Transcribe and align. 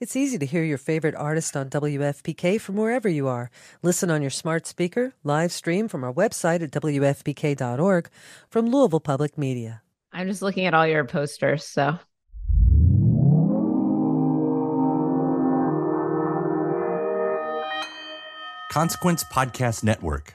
It's 0.00 0.16
easy 0.16 0.38
to 0.38 0.46
hear 0.46 0.64
your 0.64 0.78
favorite 0.78 1.14
artist 1.14 1.56
on 1.56 1.70
WFPK 1.70 2.60
from 2.60 2.74
wherever 2.74 3.08
you 3.08 3.28
are. 3.28 3.50
Listen 3.82 4.10
on 4.10 4.22
your 4.22 4.30
smart 4.30 4.66
speaker, 4.66 5.14
live 5.22 5.52
stream 5.52 5.86
from 5.86 6.02
our 6.02 6.12
website 6.12 6.62
at 6.62 6.72
WFPK.org 6.72 8.10
from 8.50 8.66
Louisville 8.66 8.98
Public 9.00 9.38
Media. 9.38 9.82
I'm 10.12 10.26
just 10.26 10.42
looking 10.42 10.66
at 10.66 10.74
all 10.74 10.86
your 10.86 11.04
posters, 11.04 11.64
so. 11.64 11.98
Consequence 18.72 19.22
Podcast 19.32 19.84
Network. 19.84 20.34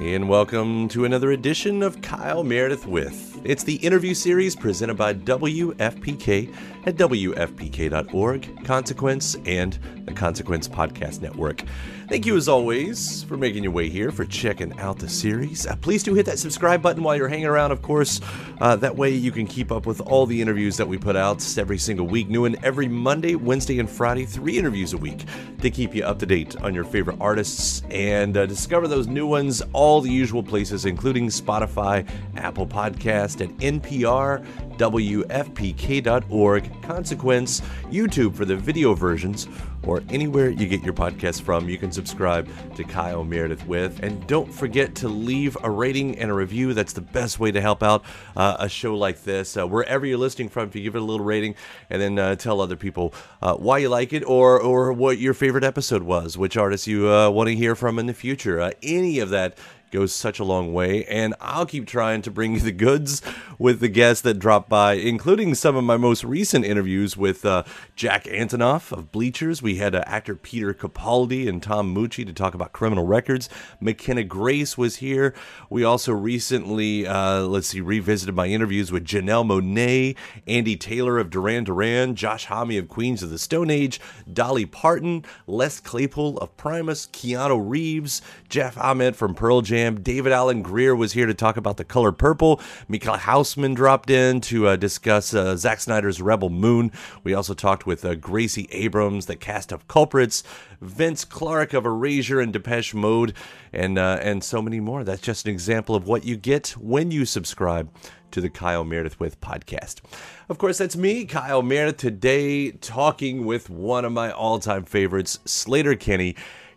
And 0.00 0.28
welcome 0.28 0.88
to 0.88 1.06
another 1.06 1.32
edition 1.32 1.82
of 1.82 2.02
Kyle 2.02 2.44
Meredith 2.44 2.86
with. 2.86 3.40
It's 3.44 3.64
the 3.64 3.76
interview 3.76 4.12
series 4.12 4.54
presented 4.54 4.98
by 4.98 5.14
WFPK 5.14 6.54
at 6.84 6.96
WFPK.org, 6.96 8.64
Consequence, 8.66 9.36
and 9.46 9.78
the 10.06 10.12
Consequence 10.12 10.68
Podcast 10.68 11.20
Network. 11.20 11.62
Thank 12.08 12.24
you, 12.24 12.36
as 12.36 12.48
always, 12.48 13.24
for 13.24 13.36
making 13.36 13.64
your 13.64 13.72
way 13.72 13.88
here, 13.88 14.12
for 14.12 14.24
checking 14.24 14.78
out 14.78 14.98
the 14.98 15.08
series. 15.08 15.66
Uh, 15.66 15.74
please 15.76 16.04
do 16.04 16.14
hit 16.14 16.24
that 16.26 16.38
subscribe 16.38 16.80
button 16.80 17.02
while 17.02 17.16
you're 17.16 17.26
hanging 17.26 17.46
around, 17.46 17.72
of 17.72 17.82
course. 17.82 18.20
Uh, 18.60 18.76
that 18.76 18.94
way 18.94 19.10
you 19.10 19.32
can 19.32 19.46
keep 19.46 19.72
up 19.72 19.86
with 19.86 20.00
all 20.00 20.24
the 20.24 20.40
interviews 20.40 20.76
that 20.76 20.86
we 20.86 20.96
put 20.96 21.16
out 21.16 21.44
every 21.58 21.78
single 21.78 22.06
week. 22.06 22.28
New 22.28 22.44
and 22.44 22.64
every 22.64 22.86
Monday, 22.86 23.34
Wednesday, 23.34 23.80
and 23.80 23.90
Friday, 23.90 24.24
three 24.24 24.56
interviews 24.56 24.92
a 24.92 24.96
week 24.96 25.24
to 25.60 25.70
keep 25.70 25.96
you 25.96 26.04
up 26.04 26.20
to 26.20 26.26
date 26.26 26.54
on 26.62 26.74
your 26.74 26.84
favorite 26.84 27.16
artists 27.20 27.82
and 27.90 28.36
uh, 28.36 28.46
discover 28.46 28.86
those 28.86 29.08
new 29.08 29.26
ones, 29.26 29.60
all 29.72 30.00
the 30.00 30.10
usual 30.10 30.44
places, 30.44 30.84
including 30.84 31.26
Spotify, 31.26 32.08
Apple 32.36 32.68
Podcast, 32.68 33.40
and 33.40 33.58
NPR, 33.60 34.46
WFPK.org, 34.76 36.82
Consequence, 36.82 37.62
YouTube 37.90 38.36
for 38.36 38.44
the 38.44 38.56
video 38.56 38.94
versions, 38.94 39.48
or 39.86 40.02
anywhere 40.10 40.50
you 40.50 40.66
get 40.66 40.82
your 40.82 40.94
podcast 40.94 41.42
from. 41.42 41.68
You 41.68 41.78
can 41.78 41.92
subscribe 41.92 42.48
to 42.74 42.84
Kyle 42.84 43.24
Meredith 43.24 43.66
with. 43.66 44.02
And 44.02 44.26
don't 44.26 44.52
forget 44.52 44.94
to 44.96 45.08
leave 45.08 45.56
a 45.62 45.70
rating 45.70 46.18
and 46.18 46.30
a 46.30 46.34
review. 46.34 46.74
That's 46.74 46.92
the 46.92 47.00
best 47.00 47.38
way 47.38 47.52
to 47.52 47.60
help 47.60 47.82
out 47.82 48.04
uh, 48.36 48.56
a 48.58 48.68
show 48.68 48.94
like 48.94 49.22
this. 49.24 49.56
Uh, 49.56 49.66
wherever 49.66 50.04
you're 50.04 50.18
listening 50.18 50.48
from, 50.48 50.68
if 50.68 50.76
you 50.76 50.82
give 50.82 50.94
it 50.94 51.02
a 51.02 51.04
little 51.04 51.24
rating 51.24 51.54
and 51.90 52.00
then 52.02 52.18
uh, 52.18 52.34
tell 52.36 52.60
other 52.60 52.76
people 52.76 53.14
uh, 53.42 53.54
why 53.54 53.78
you 53.78 53.88
like 53.88 54.12
it 54.12 54.24
or, 54.24 54.60
or 54.60 54.92
what 54.92 55.18
your 55.18 55.34
favorite 55.34 55.64
episode 55.64 56.02
was, 56.02 56.36
which 56.36 56.56
artists 56.56 56.86
you 56.86 57.08
uh, 57.08 57.30
want 57.30 57.48
to 57.48 57.54
hear 57.54 57.74
from 57.74 57.98
in 57.98 58.06
the 58.06 58.14
future. 58.14 58.60
Uh, 58.60 58.70
any 58.82 59.18
of 59.18 59.30
that 59.30 59.56
goes 59.90 60.14
such 60.14 60.38
a 60.38 60.44
long 60.44 60.72
way. 60.72 61.04
And 61.04 61.34
I'll 61.40 61.66
keep 61.66 61.86
trying 61.86 62.22
to 62.22 62.30
bring 62.30 62.54
you 62.54 62.60
the 62.60 62.72
goods 62.72 63.22
with 63.58 63.80
the 63.80 63.88
guests 63.88 64.22
that 64.22 64.38
drop 64.38 64.68
by, 64.68 64.94
including 64.94 65.54
some 65.54 65.76
of 65.76 65.84
my 65.84 65.96
most 65.96 66.24
recent 66.24 66.64
interviews 66.64 67.16
with 67.16 67.44
uh, 67.44 67.64
Jack 67.94 68.24
Antonoff 68.24 68.92
of 68.92 69.12
Bleachers. 69.12 69.62
We 69.62 69.76
had 69.76 69.94
uh, 69.94 70.02
actor 70.06 70.34
Peter 70.34 70.74
Capaldi 70.74 71.48
and 71.48 71.62
Tom 71.62 71.94
Mucci 71.94 72.26
to 72.26 72.32
talk 72.32 72.54
about 72.54 72.72
criminal 72.72 73.06
records. 73.06 73.48
McKenna 73.80 74.24
Grace 74.24 74.76
was 74.76 74.96
here. 74.96 75.34
We 75.70 75.84
also 75.84 76.12
recently, 76.12 77.06
uh, 77.06 77.42
let's 77.42 77.68
see, 77.68 77.80
revisited 77.80 78.34
my 78.34 78.46
interviews 78.46 78.92
with 78.92 79.04
Janelle 79.04 79.46
Monáe, 79.46 80.16
Andy 80.46 80.76
Taylor 80.76 81.18
of 81.18 81.30
Duran 81.30 81.64
Duran, 81.64 82.14
Josh 82.14 82.46
Homme 82.46 82.78
of 82.78 82.88
Queens 82.88 83.22
of 83.22 83.30
the 83.30 83.38
Stone 83.38 83.70
Age, 83.70 84.00
Dolly 84.30 84.66
Parton, 84.66 85.24
Les 85.46 85.80
Claypool 85.80 86.38
of 86.38 86.56
Primus, 86.56 87.06
Keanu 87.06 87.62
Reeves, 87.66 88.20
Jeff 88.48 88.76
Ament 88.76 89.16
from 89.16 89.34
Pearl 89.34 89.62
Jam, 89.62 89.75
David 90.02 90.32
Alan 90.32 90.62
Grier 90.62 90.96
was 90.96 91.12
here 91.12 91.26
to 91.26 91.34
talk 91.34 91.56
about 91.56 91.76
the 91.76 91.84
color 91.84 92.12
purple. 92.12 92.60
Michiel 92.88 93.18
Huisman 93.18 93.74
dropped 93.74 94.10
in 94.10 94.40
to 94.42 94.68
uh, 94.68 94.76
discuss 94.76 95.34
uh, 95.34 95.56
Zack 95.56 95.80
Snyder's 95.80 96.22
Rebel 96.22 96.50
Moon. 96.50 96.90
We 97.24 97.34
also 97.34 97.54
talked 97.54 97.86
with 97.86 98.04
uh, 98.04 98.14
Gracie 98.14 98.68
Abrams, 98.70 99.26
the 99.26 99.36
cast 99.36 99.72
of 99.72 99.86
Culprits, 99.88 100.42
Vince 100.80 101.24
Clarke 101.24 101.74
of 101.74 101.84
Erasure 101.84 102.40
and 102.40 102.52
Depeche 102.52 102.94
Mode, 102.94 103.34
and 103.72 103.98
uh, 103.98 104.18
and 104.22 104.42
so 104.42 104.62
many 104.62 104.80
more. 104.80 105.04
That's 105.04 105.22
just 105.22 105.46
an 105.46 105.52
example 105.52 105.94
of 105.94 106.06
what 106.06 106.24
you 106.24 106.36
get 106.36 106.70
when 106.70 107.10
you 107.10 107.24
subscribe 107.24 107.90
to 108.30 108.40
the 108.40 108.50
Kyle 108.50 108.84
Meredith 108.84 109.18
with 109.20 109.40
podcast. 109.40 110.00
Of 110.48 110.58
course, 110.58 110.78
that's 110.78 110.96
me, 110.96 111.24
Kyle 111.24 111.62
Meredith, 111.62 111.98
today 111.98 112.72
talking 112.72 113.46
with 113.46 113.70
one 113.70 114.04
of 114.04 114.12
my 114.12 114.30
all-time 114.30 114.84
favorites, 114.84 115.38
Sleater-Kinney. 115.44 116.34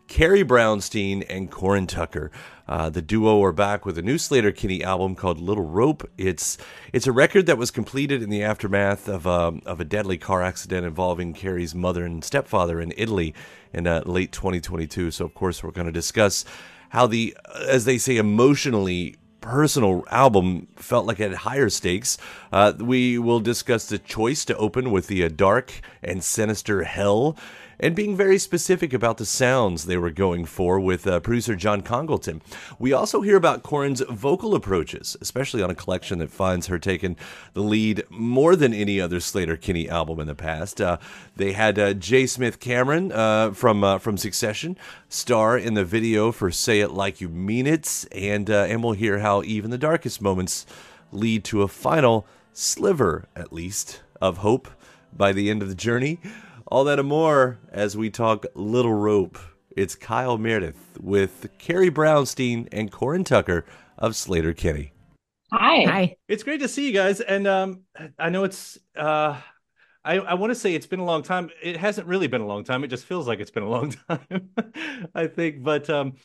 Carrie 0.09 0.44
Brownstein 0.44 1.24
and 1.30 1.52
Corin 1.52 1.86
Tucker. 1.86 2.31
Uh, 2.68 2.90
the 2.90 3.02
duo 3.02 3.44
are 3.44 3.53
back 3.53 3.86
with 3.86 3.96
a 3.96 4.02
new 4.02 4.16
Sleater-Kinney 4.16 4.84
album 4.84 5.16
called 5.16 5.40
Little 5.40 5.66
Rope. 5.66 6.09
It's 6.18 6.58
it's 6.92 7.06
a 7.06 7.12
record 7.12 7.46
that 7.46 7.59
was 7.59 7.70
completed 7.70 8.24
in 8.24 8.30
the 8.31 8.44
aftermath 8.44 9.08
of 9.08 9.28
um, 9.28 9.62
of 9.68 9.80
a 9.80 9.86
deadly 9.86 10.18
car 10.18 10.42
accident 10.42 10.86
involving 10.86 11.34
Carrie's 11.34 11.75
mother 11.75 12.06
and 12.06 12.24
stepfather 12.24 12.81
in 12.81 12.92
Italy 12.98 13.36
in 13.72 13.86
uh, 13.86 14.02
late 14.03 14.31
2022. 14.31 15.12
So 15.12 15.25
of 15.25 15.36
course 15.36 15.64
we're 15.64 15.72
going 15.72 15.88
to 15.88 15.94
discuss 15.94 16.44
how 16.90 17.06
the 17.06 17.38
as 17.68 17.86
they 17.86 18.00
say 18.00 18.18
emotionally 18.18 19.16
personal 19.42 20.03
album 20.09 20.68
felt 20.75 21.06
like 21.06 21.19
it 21.19 21.30
had 21.30 21.38
higher 21.40 21.69
stakes. 21.69 22.18
Uh, 22.52 22.74
we 22.80 23.19
will 23.19 23.40
discuss 23.40 23.88
the 23.88 24.00
choice 24.00 24.44
to 24.46 24.58
open 24.58 24.90
with 24.90 25.08
the 25.08 25.24
uh, 25.24 25.30
dark 25.30 25.72
and 26.02 26.24
sinister 26.24 26.84
Hell 26.84 27.38
and 27.80 27.96
being 27.96 28.16
very 28.16 28.38
specific 28.38 28.94
about 28.94 29.18
the 29.18 29.26
sounds 29.26 29.86
they 29.86 29.98
were 29.98 30.10
going 30.10 30.46
for 30.46 30.80
with 30.80 31.08
uh, 31.08 31.20
producer 31.20 31.56
John 31.56 31.82
Congleton. 31.82 32.42
We 32.78 32.92
also 32.92 33.22
hear 33.22 33.38
about 33.38 33.64
Corin's 33.64 34.02
vocal 34.02 34.56
approaches, 34.56 35.16
especially 35.22 35.64
on 35.64 35.70
a 35.70 35.76
collection 35.76 36.20
that 36.20 36.32
finds 36.32 36.68
her 36.68 36.78
taking 36.78 37.16
the 37.54 37.62
lead 37.62 38.04
more 38.10 38.56
than 38.56 38.74
any 38.74 39.00
other 39.00 39.18
Sleater-Kinney 39.18 39.90
album 39.90 40.20
in 40.20 40.28
the 40.28 40.36
past. 40.36 40.82
Uh, 40.82 40.98
they 41.36 41.54
had 41.54 41.80
uh, 41.80 41.94
J. 41.94 42.26
Smith 42.26 42.60
Cameron 42.60 43.12
uh, 43.12 43.52
from 43.52 43.84
uh, 43.84 43.98
from 43.98 44.18
Succession 44.18 44.78
star 45.08 45.58
in 45.58 45.74
the 45.74 45.86
video 45.86 46.32
for 46.32 46.52
"Say 46.52 46.82
It 46.82 46.92
Like 46.92 47.22
You 47.22 47.30
Mean 47.30 47.68
It," 47.68 48.06
and 48.12 48.50
uh, 48.50 48.66
and 48.68 48.84
we'll 48.84 48.94
hear 48.94 49.20
how 49.20 49.42
even 49.44 49.72
the 49.72 49.78
darkest 49.78 50.22
moments 50.22 50.66
lead 51.12 51.44
to 51.46 51.62
a 51.62 51.68
final 51.68 52.28
sliver, 52.54 53.28
at 53.36 53.54
least, 53.54 54.02
of 54.22 54.38
hope 54.38 54.68
by 55.16 55.32
the 55.32 55.50
end 55.50 55.62
of 55.62 55.70
the 55.70 55.76
journey. 55.76 56.20
All 56.72 56.84
that 56.84 57.00
and 57.00 57.07
more 57.07 57.57
as 57.72 57.97
we 57.97 58.12
talk 58.12 58.46
Little 58.53 58.94
Rope. 58.94 59.40
It's 59.75 59.96
Kyle 59.96 60.38
Meredith 60.38 61.00
with 61.02 61.47
Carrie 61.57 61.90
Brownstein 61.90 62.68
and 62.72 62.91
Corin 62.91 63.24
Tucker 63.24 63.66
of 63.97 64.12
Sleater-Kinney. 64.12 64.91
Hi. 65.52 65.84
Hi. 65.85 66.16
It's 66.28 66.44
great 66.44 66.59
to 66.59 66.68
see 66.68 66.85
you 66.85 66.94
guys. 66.94 67.22
And 67.22 67.47
um, 67.47 67.85
I 68.19 68.30
know 68.30 68.44
it's, 68.44 68.78
uh, 68.96 69.41
I, 70.06 70.19
I 70.19 70.35
want 70.35 70.52
to 70.52 70.56
say 70.56 70.75
it's 70.75 70.85
been 70.85 71.00
a 71.00 71.06
long 71.06 71.24
time. 71.24 71.50
It 71.63 71.75
hasn't 71.75 72.06
really 72.06 72.28
been 72.28 72.41
a 72.41 72.47
long 72.47 72.63
time. 72.63 72.84
It 72.84 72.90
just 72.90 73.06
feels 73.06 73.28
like 73.28 73.40
it's 73.40 73.50
been 73.50 73.63
a 73.63 73.69
long 73.69 73.96
time, 74.07 74.51
I 75.16 75.25
think. 75.25 75.63
But, 75.63 75.90
um, 75.90 76.18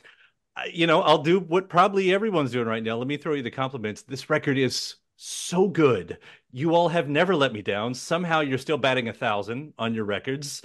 you 0.70 0.86
know, 0.86 1.00
I'll 1.00 1.22
do 1.22 1.40
what 1.40 1.70
probably 1.70 2.12
everyone's 2.12 2.52
doing 2.52 2.68
right 2.68 2.82
now. 2.82 2.98
Let 2.98 3.08
me 3.08 3.16
throw 3.16 3.32
you 3.32 3.42
the 3.42 3.50
compliments. 3.50 4.02
This 4.02 4.28
record 4.28 4.58
is 4.58 4.96
so 5.16 5.68
good. 5.68 6.18
You 6.56 6.76
all 6.76 6.88
have 6.88 7.08
never 7.08 7.34
let 7.34 7.52
me 7.52 7.62
down. 7.62 7.94
Somehow 7.94 8.38
you're 8.38 8.58
still 8.58 8.78
batting 8.78 9.08
a 9.08 9.12
thousand 9.12 9.72
on 9.76 9.92
your 9.92 10.04
records. 10.04 10.62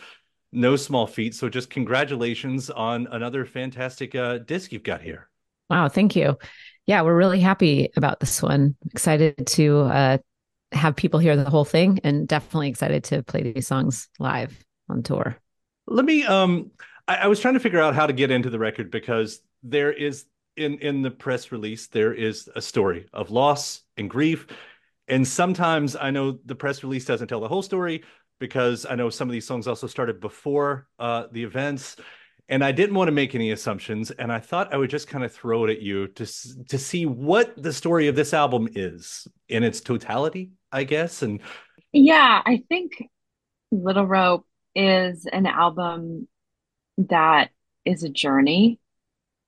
No 0.52 0.76
small 0.76 1.08
feat. 1.08 1.34
So 1.34 1.50
just 1.50 1.72
congratulations 1.72 2.70
on 2.70 3.08
another 3.10 3.44
fantastic 3.44 4.14
uh, 4.14 4.38
disc 4.38 4.72
you've 4.72 4.84
got 4.84 5.02
here. 5.02 5.30
Wow, 5.68 5.90
thank 5.90 6.16
you. 6.16 6.38
Yeah, 6.86 7.02
we're 7.02 7.16
really 7.16 7.40
happy 7.40 7.90
about 7.98 8.20
this 8.20 8.40
one. 8.40 8.76
Excited 8.92 9.48
to 9.48 9.80
uh, 9.80 10.18
have 10.74 10.96
people 10.96 11.20
hear 11.20 11.36
the 11.36 11.50
whole 11.50 11.66
thing, 11.66 12.00
and 12.04 12.28
definitely 12.28 12.70
excited 12.70 13.04
to 13.06 13.24
play 13.24 13.52
these 13.52 13.66
songs 13.66 14.10
live 14.20 14.64
on 14.90 15.02
tour. 15.02 15.38
Let 15.88 16.06
me. 16.06 16.24
Um, 16.24 16.70
I, 17.08 17.16
I 17.16 17.28
was 17.28 17.40
trying 17.40 17.56
to 17.56 17.60
figure 17.60 17.82
out 17.82 17.96
how 17.96 18.06
to 18.06 18.14
get 18.14 18.30
into 18.30 18.52
the 18.52 18.60
record 18.60 18.92
because 18.92 19.42
there 19.64 19.92
is 19.92 20.26
in 20.56 20.78
in 20.80 21.02
the 21.02 21.10
press 21.10 21.52
release 21.52 21.88
there 21.88 22.14
is 22.14 22.48
a 22.56 22.62
story 22.62 23.08
of 23.12 23.32
loss 23.32 23.82
and 23.98 24.08
grief 24.08 24.46
and 25.10 25.28
sometimes 25.28 25.96
i 25.96 26.10
know 26.10 26.40
the 26.46 26.56
press 26.56 26.84
release 26.84 27.06
doesn't 27.06 27.28
tell 27.28 27.40
the 27.40 27.48
whole 27.48 27.62
story 27.62 28.04
because 28.40 28.86
i 28.86 28.96
know 28.96 29.10
some 29.10 29.28
of 29.28 29.34
these 29.34 29.46
songs 29.46 29.68
also 29.68 29.88
started 29.88 30.20
before 30.20 30.88
uh, 31.00 31.26
the 31.32 31.44
events 31.44 31.96
and 32.50 32.64
I 32.64 32.72
didn't 32.72 32.96
want 32.96 33.08
to 33.08 33.14
make 33.14 33.36
any 33.36 33.52
assumptions, 33.52 34.10
and 34.10 34.32
I 34.32 34.40
thought 34.40 34.74
I 34.74 34.78
would 34.78 34.90
just 34.90 35.08
kind 35.08 35.24
of 35.24 35.32
throw 35.32 35.66
it 35.66 35.70
at 35.70 35.82
you 35.82 36.08
to 36.08 36.26
to 36.68 36.78
see 36.80 37.06
what 37.06 37.62
the 37.62 37.72
story 37.72 38.08
of 38.08 38.16
this 38.16 38.34
album 38.34 38.68
is 38.74 39.28
in 39.48 39.64
its 39.64 39.82
totality, 39.82 40.52
I 40.72 40.84
guess. 40.84 41.22
And 41.22 41.42
yeah, 41.94 42.42
I 42.44 42.64
think 42.68 43.04
Little 43.72 44.06
Rope 44.06 44.48
is 44.74 45.28
an 45.32 45.46
album 45.46 46.28
that 46.98 47.52
is 47.86 48.04
a 48.04 48.10
journey. 48.10 48.80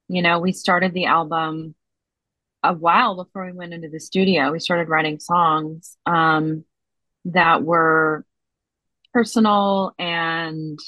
You 0.08 0.22
know, 0.22 0.40
we 0.40 0.52
started 0.52 0.94
the 0.94 1.06
album 1.06 1.74
a 2.64 2.74
while 2.74 3.16
before 3.16 3.46
we 3.46 3.52
went 3.52 3.74
into 3.74 3.90
the 3.90 4.00
studio. 4.00 4.52
We 4.52 4.60
started 4.60 4.90
writing 4.90 5.20
songs 5.20 5.98
um, 6.06 6.64
that 7.26 7.64
were 7.64 8.26
personal 9.14 9.94
and 9.98 10.80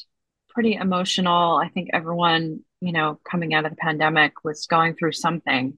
pretty 0.50 0.76
emotional. 0.76 1.58
I 1.58 1.70
think 1.70 1.90
everyone, 1.94 2.62
you 2.80 2.92
know, 2.92 3.20
coming 3.30 3.54
out 3.54 3.66
of 3.66 3.72
the 3.72 3.78
pandemic 3.78 4.44
was 4.44 4.68
going 4.68 4.96
through 4.96 5.14
something. 5.14 5.78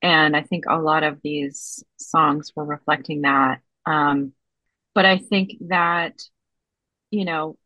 And 0.00 0.36
I 0.36 0.42
think 0.42 0.64
a 0.68 0.78
lot 0.80 1.02
of 1.02 1.20
these 1.22 1.82
songs 1.98 2.52
were 2.54 2.64
reflecting 2.64 3.22
that. 3.22 3.60
Um, 3.84 4.32
but 4.94 5.04
I 5.04 5.18
think 5.18 5.54
that, 5.68 6.20
you 7.10 7.24
know, 7.24 7.56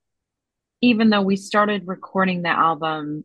even 0.81 1.11
though 1.11 1.23
we 1.23 1.37
started 1.37 1.87
recording 1.87 2.43
the 2.43 2.49
album 2.49 3.25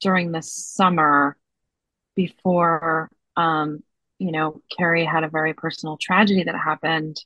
during 0.00 0.32
the 0.32 0.42
summer 0.42 1.36
before, 2.14 3.10
um, 3.36 3.82
you 4.18 4.32
know, 4.32 4.62
Carrie 4.76 5.04
had 5.04 5.24
a 5.24 5.28
very 5.28 5.54
personal 5.54 5.96
tragedy 6.00 6.44
that 6.44 6.54
happened, 6.54 7.16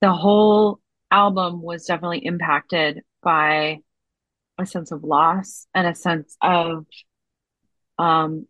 the 0.00 0.12
whole 0.12 0.80
album 1.10 1.62
was 1.62 1.86
definitely 1.86 2.24
impacted 2.24 3.02
by 3.22 3.78
a 4.58 4.66
sense 4.66 4.92
of 4.92 5.04
loss 5.04 5.66
and 5.74 5.86
a 5.86 5.94
sense 5.94 6.36
of 6.42 6.84
um 7.98 8.46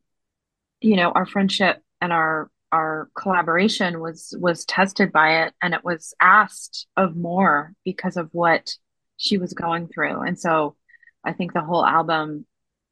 you 0.81 0.97
know 0.97 1.11
our 1.11 1.27
friendship 1.27 1.81
and 2.01 2.13
our 2.13 2.51
our 2.73 3.09
collaboration 3.17 4.01
was 4.01 4.35
was 4.39 4.65
tested 4.65 5.13
by 5.13 5.45
it 5.45 5.55
and 5.63 5.75
it 5.75 5.85
was 5.85 6.15
asked 6.21 6.87
of 6.97 7.17
more 7.17 7.73
because 7.85 8.17
of 8.17 8.29
what 8.33 8.71
she 9.17 9.39
was 9.39 9.53
going 9.53 9.89
through. 9.89 10.21
And 10.23 10.39
so 10.39 10.77
i 11.25 11.33
think 11.33 11.53
the 11.53 11.63
whole 11.63 11.85
album 11.85 12.47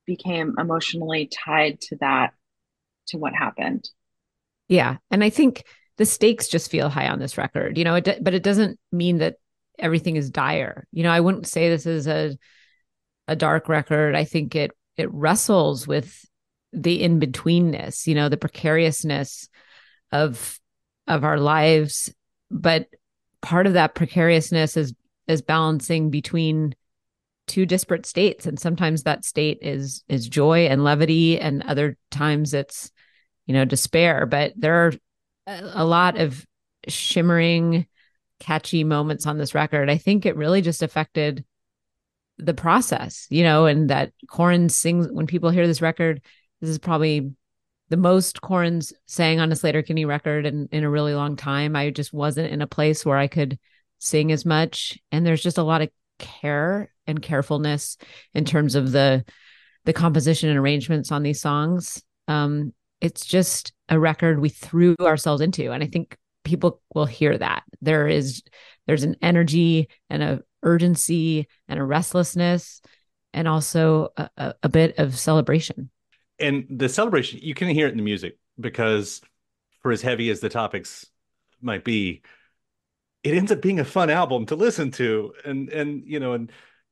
became 0.07 0.55
emotionally 0.59 1.27
tied 1.27 1.81
to 1.81 1.97
that 1.97 2.33
to 3.07 3.19
what 3.19 3.35
happened 3.35 3.89
yeah 4.69 4.97
and 5.11 5.23
i 5.23 5.31
think 5.31 5.65
the 5.99 6.07
stakes 6.07 6.49
just 6.49 6.71
feel 6.71 6.89
high 6.89 7.09
on 7.09 7.19
this 7.19 7.39
record 7.39 7.79
you 7.79 7.85
know 7.85 7.95
it, 7.95 8.19
but 8.23 8.35
it 8.35 8.43
doesn't 8.43 8.79
mean 8.93 9.19
that 9.19 9.37
everything 9.79 10.17
is 10.17 10.31
dire. 10.31 10.87
You 10.93 11.03
know, 11.03 11.11
I 11.11 11.21
wouldn't 11.21 11.47
say 11.47 11.69
this 11.69 11.87
is 11.87 12.07
a 12.07 12.37
a 13.29 13.37
dark 13.37 13.69
record. 13.69 14.15
I 14.15 14.25
think 14.25 14.55
it 14.55 14.71
it 14.97 15.13
wrestles 15.13 15.87
with 15.87 16.25
the 16.73 17.03
in 17.03 17.21
betweenness, 17.21 18.07
you 18.07 18.15
know, 18.15 18.29
the 18.29 18.37
precariousness 18.37 19.49
of 20.13 20.59
of 21.07 21.25
our 21.25 21.39
lives, 21.39 22.13
but 22.51 22.89
part 23.43 23.67
of 23.67 23.75
that 23.75 23.95
precariousness 23.95 24.77
is 24.77 24.95
is 25.27 25.43
balancing 25.43 26.11
between 26.11 26.75
two 27.47 27.65
disparate 27.65 28.07
states 28.07 28.45
and 28.47 28.59
sometimes 28.59 29.05
that 29.05 29.25
state 29.25 29.59
is 29.63 30.03
is 30.09 30.29
joy 30.29 30.67
and 30.67 30.83
levity 30.83 31.39
and 31.39 31.63
other 31.63 31.97
times 32.11 32.53
it's 32.53 32.91
you 33.47 33.55
know 33.55 33.65
despair 33.65 34.27
but 34.27 34.53
there 34.57 34.87
are 34.87 34.93
a 35.47 35.85
lot 35.85 36.19
of 36.19 36.45
shimmering 36.89 37.87
catchy 38.41 38.85
moments 38.85 39.27
on 39.27 39.39
this 39.39 39.55
record. 39.55 39.89
I 39.91 39.99
think 39.99 40.27
it 40.27 40.37
really 40.37 40.63
just 40.63 40.83
affected 40.83 41.45
the 42.39 42.55
process, 42.55 43.27
you 43.31 43.43
know, 43.43 43.67
and 43.67 43.89
that 43.91 44.13
Corin 44.29 44.69
sings 44.69 45.09
when 45.11 45.27
people 45.27 45.51
hear 45.51 45.67
this 45.67 45.81
record, 45.81 46.21
this 46.61 46.71
is 46.71 46.79
probably 46.79 47.33
the 47.89 47.97
most 47.97 48.43
Corin's 48.43 48.93
sang 49.07 49.41
on 49.41 49.51
a 49.53 49.55
Sleater-Kinney 49.55 50.05
record 50.05 50.45
in, 50.45 50.69
in 50.73 50.85
a 50.85 50.91
really 50.91 51.15
long 51.15 51.37
time. 51.37 51.77
I 51.77 51.91
just 51.91 52.13
wasn't 52.13 52.53
in 52.53 52.61
a 52.61 52.67
place 52.67 53.07
where 53.07 53.17
I 53.17 53.29
could 53.29 53.59
sing 53.99 54.33
as 54.33 54.45
much. 54.45 54.99
And 55.13 55.25
there's 55.25 55.43
just 55.43 55.59
a 55.59 55.63
lot 55.63 55.83
of 55.83 55.91
care 56.19 56.93
and 57.07 57.23
carefulness 57.23 57.97
in 58.35 58.45
terms 58.45 58.75
of 58.75 58.93
the 58.93 59.25
the 59.85 59.93
composition 59.93 60.49
and 60.49 60.59
arrangements 60.59 61.13
on 61.13 61.23
these 61.23 61.41
songs. 61.41 62.03
Um, 62.27 62.75
it's 63.01 63.27
just 63.27 63.73
a 63.89 63.99
record 63.99 64.41
we 64.41 64.49
threw 64.49 64.97
ourselves 65.01 65.41
into. 65.41 65.73
And 65.73 65.83
I 65.83 65.87
think 65.87 66.17
people 66.47 66.81
will 66.95 67.07
hear 67.07 67.37
that 67.37 67.65
there 67.83 68.07
is 68.07 68.43
there's 68.87 69.03
an 69.03 69.17
energy 69.21 69.89
and 70.09 70.23
a 70.23 70.41
urgency 70.63 71.49
and 71.69 71.79
a 71.79 71.85
restlessness 71.85 72.81
and 73.33 73.47
also 73.47 74.09
a, 74.17 74.55
a, 74.63 74.69
bit 74.69 74.99
of 74.99 75.19
celebration 75.19 75.91
and 76.39 76.65
the 76.71 76.89
celebration 76.89 77.41
you 77.43 77.53
can 77.53 77.69
hear 77.69 77.87
it 77.87 77.91
in 77.91 77.97
the 77.97 78.03
music 78.03 78.39
because 78.59 79.21
for 79.83 79.91
as 79.91 80.03
heavy 80.03 80.31
as 80.31 80.41
the 80.41 80.49
topics 80.49 81.07
might 81.61 81.85
be 81.85 82.23
it 83.23 83.35
ends 83.35 83.51
up 83.51 83.61
being 83.61 83.81
a 83.81 83.85
fun 83.85 84.09
album 84.09 84.47
to 84.47 84.55
listen 84.55 84.91
to 84.91 85.33
and 85.45 85.69
and 85.71 86.05
you 86.07 86.21
know 86.21 86.33
and 86.33 86.51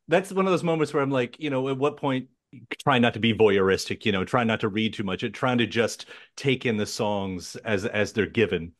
that's 0.08 0.32
one 0.32 0.46
of 0.46 0.52
those 0.52 0.64
moments 0.64 0.92
where 0.92 1.02
i'm 1.02 1.10
like 1.10 1.38
you 1.38 1.50
know 1.50 1.68
at 1.68 1.78
what 1.78 1.96
point 1.96 2.28
try 2.82 2.98
not 2.98 3.14
to 3.14 3.20
be 3.20 3.34
voyeuristic 3.34 4.04
you 4.04 4.12
know 4.12 4.24
try 4.24 4.44
not 4.44 4.60
to 4.60 4.68
read 4.68 4.94
too 4.94 5.02
much 5.02 5.22
It 5.22 5.34
trying 5.34 5.58
to 5.58 5.66
just 5.66 6.06
take 6.36 6.66
in 6.66 6.76
the 6.76 6.86
songs 6.86 7.56
as 7.56 7.84
as 7.84 8.12
they're 8.12 8.26
given 8.26 8.72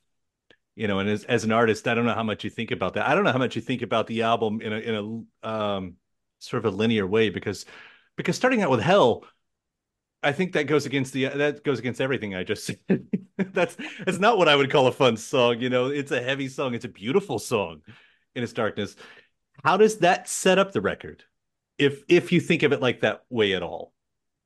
you 0.74 0.88
know 0.88 0.98
and 0.98 1.08
as, 1.08 1.24
as 1.24 1.44
an 1.44 1.52
artist 1.52 1.86
i 1.88 1.94
don't 1.94 2.06
know 2.06 2.14
how 2.14 2.22
much 2.22 2.44
you 2.44 2.50
think 2.50 2.70
about 2.70 2.94
that. 2.94 3.08
I 3.08 3.14
don't 3.14 3.24
know 3.24 3.32
how 3.32 3.38
much 3.38 3.56
you 3.56 3.62
think 3.62 3.82
about 3.82 4.06
the 4.06 4.22
album 4.22 4.60
in 4.60 4.72
a 4.72 4.76
in 4.76 5.26
a 5.42 5.48
um 5.48 5.94
sort 6.40 6.64
of 6.64 6.72
a 6.72 6.76
linear 6.76 7.06
way 7.06 7.30
because 7.30 7.64
because 8.16 8.36
starting 8.36 8.62
out 8.62 8.70
with 8.70 8.80
hell 8.80 9.24
i 10.22 10.32
think 10.32 10.52
that 10.52 10.64
goes 10.64 10.86
against 10.86 11.12
the 11.12 11.26
that 11.26 11.64
goes 11.64 11.78
against 11.78 12.00
everything 12.00 12.34
i 12.34 12.44
just 12.44 12.66
said. 12.66 12.78
That's 13.36 13.76
it's 14.06 14.18
not 14.18 14.38
what 14.38 14.48
i 14.48 14.54
would 14.56 14.70
call 14.70 14.86
a 14.86 14.92
fun 14.92 15.16
song 15.16 15.60
you 15.60 15.70
know. 15.70 15.86
It's 15.86 16.12
a 16.12 16.22
heavy 16.22 16.48
song. 16.48 16.74
It's 16.74 16.84
a 16.84 16.88
beautiful 16.88 17.38
song 17.38 17.82
in 18.34 18.42
its 18.42 18.52
darkness. 18.52 18.96
How 19.64 19.76
does 19.76 19.98
that 19.98 20.28
set 20.28 20.58
up 20.58 20.72
the 20.72 20.80
record 20.80 21.24
if 21.78 22.02
if 22.08 22.32
you 22.32 22.40
think 22.40 22.62
of 22.62 22.72
it 22.72 22.80
like 22.80 23.00
that 23.00 23.24
way 23.30 23.54
at 23.54 23.62
all? 23.62 23.92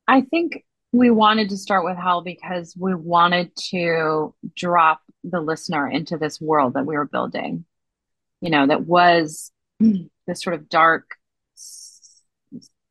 I 0.06 0.22
think 0.22 0.64
we 0.92 1.10
wanted 1.10 1.50
to 1.50 1.56
start 1.56 1.84
with 1.84 1.96
hell 1.96 2.22
because 2.22 2.75
we 2.78 2.94
wanted 2.94 3.52
to 3.70 4.34
drop 4.56 5.02
the 5.25 5.40
listener 5.40 5.88
into 5.88 6.16
this 6.16 6.40
world 6.40 6.75
that 6.75 6.86
we 6.86 6.96
were 6.96 7.04
building 7.04 7.64
you 8.40 8.50
know 8.50 8.66
that 8.66 8.82
was 8.82 9.50
this 9.80 10.42
sort 10.42 10.54
of 10.54 10.69
dark 10.69 11.10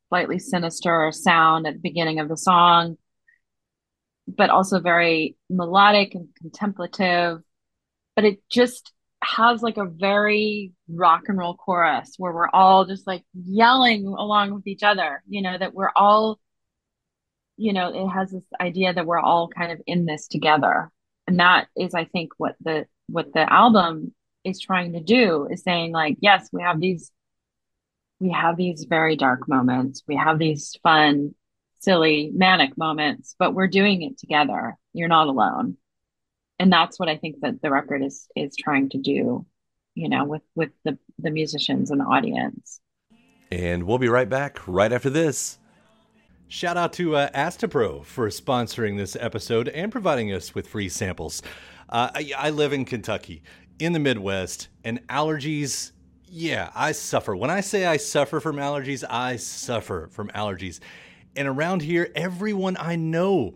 slightly 0.09 0.39
sinister 0.39 1.11
sound 1.11 1.65
at 1.65 1.73
the 1.73 1.79
beginning 1.79 2.19
of 2.19 2.27
the 2.29 2.37
song 2.37 2.97
but 4.27 4.49
also 4.49 4.79
very 4.79 5.37
melodic 5.49 6.13
and 6.13 6.27
contemplative. 6.39 7.41
But 8.15 8.25
it 8.25 8.39
just 8.49 8.91
has 9.23 9.61
like 9.61 9.77
a 9.77 9.85
very 9.85 10.73
rock 10.87 11.23
and 11.27 11.37
roll 11.37 11.55
chorus 11.55 12.13
where 12.17 12.31
we're 12.31 12.49
all 12.49 12.85
just 12.85 13.07
like 13.07 13.23
yelling 13.33 14.05
along 14.05 14.53
with 14.53 14.67
each 14.67 14.83
other 14.83 15.23
you 15.27 15.41
know 15.41 15.57
that 15.57 15.73
we're 15.73 15.91
all 15.95 16.39
you 17.57 17.73
know 17.73 17.89
it 17.89 18.07
has 18.07 18.31
this 18.31 18.43
idea 18.61 18.93
that 18.93 19.05
we're 19.05 19.19
all 19.19 19.49
kind 19.49 19.71
of 19.71 19.81
in 19.85 20.05
this 20.05 20.27
together. 20.27 20.91
And 21.27 21.39
that 21.39 21.67
is 21.75 21.93
i 21.93 22.05
think 22.05 22.31
what 22.37 22.55
the 22.61 22.85
what 23.07 23.33
the 23.33 23.51
album 23.51 24.13
is 24.45 24.61
trying 24.61 24.93
to 24.93 25.01
do 25.01 25.47
is 25.51 25.63
saying 25.63 25.91
like 25.91 26.17
yes 26.21 26.47
we 26.53 26.61
have 26.61 26.79
these 26.79 27.11
we 28.19 28.31
have 28.31 28.57
these 28.57 28.85
very 28.89 29.15
dark 29.15 29.47
moments. 29.47 30.01
We 30.07 30.15
have 30.15 30.39
these 30.39 30.75
fun 30.81 31.35
silly 31.79 32.31
manic 32.33 32.77
moments 32.77 33.35
but 33.37 33.53
we're 33.53 33.67
doing 33.67 34.03
it 34.03 34.17
together. 34.17 34.77
You're 34.93 35.09
not 35.09 35.27
alone 35.27 35.77
and 36.59 36.71
that's 36.71 36.99
what 36.99 37.09
i 37.09 37.17
think 37.17 37.39
that 37.41 37.61
the 37.61 37.71
record 37.71 38.03
is 38.03 38.27
is 38.35 38.55
trying 38.55 38.89
to 38.89 38.97
do 38.97 39.45
you 39.95 40.09
know 40.09 40.25
with 40.25 40.43
with 40.55 40.71
the 40.83 40.97
the 41.19 41.31
musicians 41.31 41.91
and 41.91 42.01
the 42.01 42.05
audience 42.05 42.79
and 43.51 43.83
we'll 43.83 43.97
be 43.97 44.09
right 44.09 44.29
back 44.29 44.59
right 44.67 44.91
after 44.91 45.09
this 45.09 45.59
Shout 46.49 46.77
out 46.77 46.93
to 46.93 47.13
uh, 47.17 47.29
Astepro 47.31 48.05
for 48.05 48.29
sponsoring 48.29 48.95
this 48.95 49.17
episode 49.19 49.67
and 49.67 49.91
providing 49.91 50.31
us 50.31 50.55
with 50.55 50.65
free 50.65 50.87
samples. 50.87 51.41
Uh, 51.89 52.09
I, 52.15 52.31
I 52.37 52.49
live 52.51 52.71
in 52.71 52.85
Kentucky, 52.85 53.43
in 53.79 53.91
the 53.91 53.99
Midwest, 53.99 54.69
and 54.85 55.05
allergies, 55.09 55.91
yeah, 56.23 56.71
I 56.73 56.93
suffer. 56.93 57.35
When 57.35 57.49
I 57.49 57.59
say 57.59 57.85
I 57.85 57.97
suffer 57.97 58.39
from 58.39 58.55
allergies, 58.55 59.03
I 59.09 59.35
suffer 59.35 60.07
from 60.09 60.29
allergies. 60.29 60.79
And 61.35 61.49
around 61.49 61.81
here, 61.81 62.09
everyone 62.15 62.77
I 62.79 62.95
know 62.95 63.55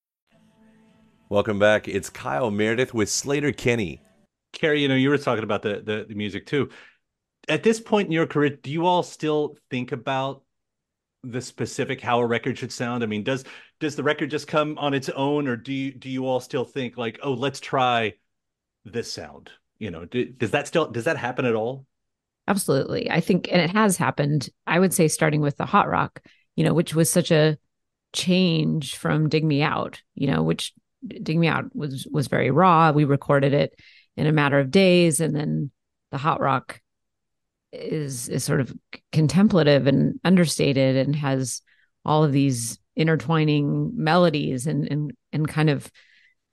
Welcome 1.31 1.59
back. 1.59 1.87
It's 1.87 2.09
Kyle 2.09 2.51
Meredith 2.51 2.93
with 2.93 3.07
Sleater-Kinney. 3.07 4.01
Carrie, 4.51 4.81
you 4.81 4.89
know, 4.89 4.95
you 4.95 5.09
were 5.09 5.17
talking 5.17 5.45
about 5.45 5.61
the, 5.61 5.81
the, 5.81 6.05
the 6.09 6.13
music 6.13 6.45
too. 6.45 6.67
At 7.47 7.63
this 7.63 7.79
point 7.79 8.07
in 8.07 8.11
your 8.11 8.27
career, 8.27 8.49
do 8.49 8.69
you 8.69 8.85
all 8.85 9.01
still 9.01 9.55
think 9.69 9.93
about 9.93 10.43
the 11.23 11.39
specific 11.39 12.01
how 12.01 12.19
a 12.19 12.25
record 12.25 12.57
should 12.57 12.73
sound? 12.73 13.01
I 13.01 13.05
mean, 13.05 13.23
does 13.23 13.45
does 13.79 13.95
the 13.95 14.03
record 14.03 14.29
just 14.29 14.45
come 14.45 14.77
on 14.77 14.93
its 14.93 15.07
own, 15.07 15.47
or 15.47 15.55
do 15.55 15.71
you 15.71 15.93
do 15.93 16.09
you 16.09 16.27
all 16.27 16.41
still 16.41 16.65
think 16.65 16.97
like, 16.97 17.17
oh, 17.23 17.31
let's 17.31 17.61
try 17.61 18.15
this 18.83 19.13
sound? 19.13 19.51
You 19.79 19.89
know, 19.89 20.03
do, 20.03 20.25
does 20.25 20.51
that 20.51 20.67
still 20.67 20.91
does 20.91 21.05
that 21.05 21.15
happen 21.15 21.45
at 21.45 21.55
all? 21.55 21.85
Absolutely, 22.49 23.09
I 23.09 23.21
think, 23.21 23.47
and 23.49 23.61
it 23.61 23.69
has 23.69 23.95
happened. 23.95 24.49
I 24.67 24.79
would 24.79 24.93
say 24.93 25.07
starting 25.07 25.39
with 25.39 25.55
the 25.55 25.65
hot 25.65 25.87
rock, 25.87 26.21
you 26.57 26.65
know, 26.65 26.73
which 26.73 26.93
was 26.93 27.09
such 27.09 27.31
a 27.31 27.57
change 28.11 28.97
from 28.97 29.29
Dig 29.29 29.45
Me 29.45 29.61
Out, 29.61 30.01
you 30.13 30.27
know, 30.27 30.43
which 30.43 30.73
Dig 31.07 31.37
Me 31.37 31.47
Out 31.47 31.75
was 31.75 32.07
was 32.11 32.27
very 32.27 32.51
raw. 32.51 32.91
We 32.91 33.05
recorded 33.05 33.53
it 33.53 33.73
in 34.17 34.27
a 34.27 34.31
matter 34.31 34.59
of 34.59 34.71
days, 34.71 35.19
and 35.19 35.35
then 35.35 35.71
the 36.11 36.17
hot 36.17 36.41
rock 36.41 36.79
is 37.71 38.29
is 38.29 38.43
sort 38.43 38.59
of 38.61 38.73
contemplative 39.11 39.87
and 39.87 40.19
understated 40.23 40.95
and 40.95 41.15
has 41.15 41.61
all 42.03 42.23
of 42.23 42.31
these 42.31 42.79
intertwining 42.95 43.91
melodies 43.95 44.67
and 44.67 44.87
and 44.91 45.13
and 45.31 45.47
kind 45.47 45.69
of 45.69 45.89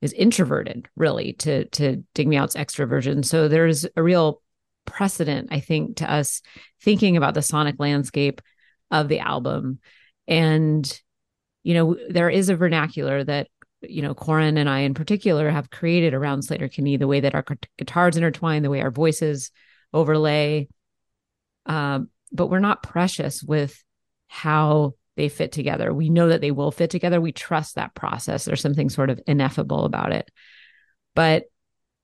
is 0.01 0.13
introverted 0.13 0.89
really 0.95 1.33
to 1.33 1.65
to 1.67 2.05
dig 2.15 2.29
me 2.29 2.37
out's 2.37 2.55
extroversion 2.55 3.25
so 3.25 3.49
there's 3.49 3.85
a 3.97 4.03
real 4.03 4.41
precedent 4.85 5.49
i 5.51 5.59
think 5.59 5.97
to 5.97 6.11
us 6.11 6.41
thinking 6.81 7.17
about 7.17 7.35
the 7.35 7.43
sonic 7.43 7.75
landscape 7.79 8.41
of 8.93 9.09
the 9.09 9.19
album 9.19 9.81
and 10.29 11.01
you 11.65 11.75
know 11.75 11.97
there 12.09 12.31
is 12.31 12.49
a 12.49 12.57
vernacular 12.57 13.25
that 13.25 13.49
you 13.83 14.03
know, 14.03 14.15
Corin 14.15 14.59
and 14.59 14.69
I 14.69 14.81
in 14.81 14.95
particular 14.95 15.51
have 15.51 15.71
created 15.71 16.15
around 16.15 16.41
Sleater-Kinney, 16.41 16.97
the 16.97 17.07
way 17.07 17.21
that 17.21 17.35
our 17.35 17.45
guitars 17.77 18.17
intertwine, 18.17 18.63
the 18.63 18.71
way 18.71 18.81
our 18.81 18.91
voices 18.91 19.51
overlay. 19.93 20.69
Um, 21.67 22.09
but 22.33 22.49
we're 22.49 22.59
not 22.59 22.83
precious 22.83 23.43
with 23.43 23.83
how 24.27 24.95
they 25.17 25.29
fit 25.29 25.53
together. 25.53 25.93
We 25.93 26.11
know 26.11 26.29
that 26.29 26.41
they 26.41 26.51
will 26.51 26.71
fit 26.71 26.91
together. 26.91 27.21
We 27.21 27.33
trust 27.33 27.75
that 27.75 27.95
process. 27.95 28.45
There's 28.45 28.61
something 28.61 28.89
sort 28.89 29.11
of 29.11 29.21
ineffable 29.27 29.85
about 29.85 30.13
it. 30.13 30.31
But, 31.15 31.45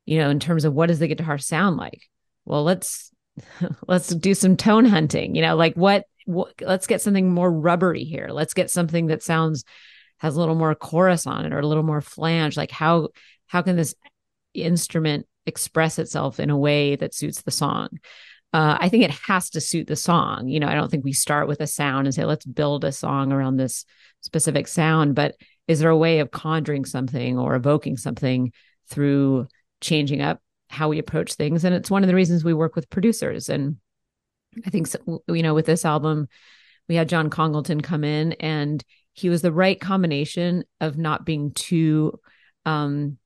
you 0.04 0.19
know, 0.19 0.31
in 0.31 0.40
terms 0.40 0.64
of 0.64 0.75
what 0.75 0.87
does 0.87 0.99
the 0.99 1.09
guitar 1.09 1.38
sound 1.38 1.76
like? 1.76 2.02
Well, 2.45 2.64
let's 2.64 3.12
let's 3.88 4.09
do 4.09 4.35
some 4.35 4.57
tone 4.57 4.85
hunting. 4.85 5.35
You 5.35 5.43
know, 5.43 5.57
like 5.57 5.75
what, 5.75 6.07
what 6.26 6.54
let's 6.61 6.87
get 6.87 7.00
something 7.00 7.31
more 7.31 7.50
rubbery 7.50 8.04
here. 8.04 8.28
Let's 8.31 8.54
get 8.54 8.71
something 8.71 9.07
that 9.07 9.23
sounds 9.23 9.64
has 10.18 10.37
a 10.37 10.40
little 10.40 10.54
more 10.54 10.75
chorus 10.75 11.26
on 11.26 11.44
it 11.44 11.52
or 11.52 11.59
a 11.59 11.66
little 11.66 11.83
more 11.83 12.00
flange 12.00 12.56
like 12.56 12.71
how 12.71 13.09
how 13.47 13.62
can 13.62 13.76
this 13.76 13.94
instrument 14.54 15.26
express 15.47 15.99
itself 15.99 16.40
in 16.40 16.50
a 16.50 16.56
way 16.56 16.97
that 16.97 17.14
suits 17.14 17.42
the 17.42 17.50
song? 17.50 17.88
Uh, 18.52 18.78
i 18.80 18.88
think 18.88 19.04
it 19.04 19.11
has 19.11 19.50
to 19.50 19.61
suit 19.61 19.87
the 19.87 19.97
song. 19.97 20.49
You 20.49 20.61
know 20.61 20.68
i 20.68 20.75
don't 20.75 20.90
think 20.90 21.04
we 21.04 21.12
start 21.12 21.49
with 21.49 21.61
a 21.61 21.66
sound 21.66 22.06
and 22.06 22.14
say 22.14 22.25
let's 22.25 22.47
build 22.47 22.85
a 22.85 22.92
song 22.92 23.33
around 23.33 23.56
this 23.56 23.85
specific 24.21 24.68
sound 24.68 25.14
but 25.14 25.35
is 25.68 25.80
there 25.80 25.90
a 25.90 25.97
way 25.97 26.21
of 26.21 26.30
conjuring 26.30 26.85
something 26.85 27.38
or 27.38 27.54
evoking 27.54 27.97
something 27.97 28.52
through 28.88 29.47
changing 29.80 30.21
up 30.21 30.40
how 30.68 30.88
we 30.88 30.99
approach 30.99 31.35
things? 31.35 31.64
And 31.64 31.75
it's 31.75 31.90
one 31.90 32.02
of 32.02 32.09
the 32.09 32.14
reasons 32.14 32.44
we 32.44 32.52
work 32.52 32.75
with 32.76 32.90
producers. 32.90 33.49
And 33.49 33.76
i 34.66 34.71
think 34.71 34.88
you 35.28 35.42
know 35.42 35.54
with 35.54 35.66
this 35.66 35.85
album 35.85 36.28
we 36.88 36.94
had 36.94 37.09
john 37.09 37.30
congleton 37.30 37.80
come 37.80 38.04
in 38.04 38.33
and 38.35 38.85
he 39.14 39.28
was 39.28 39.42
the 39.42 39.52
right 39.52 39.80
combination 39.80 40.64
of 40.80 40.99
not 40.99 41.25
being 41.25 41.52
too 41.52 42.21
um, 42.66 43.16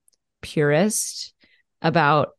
purist 0.42 1.35
about 1.83 2.30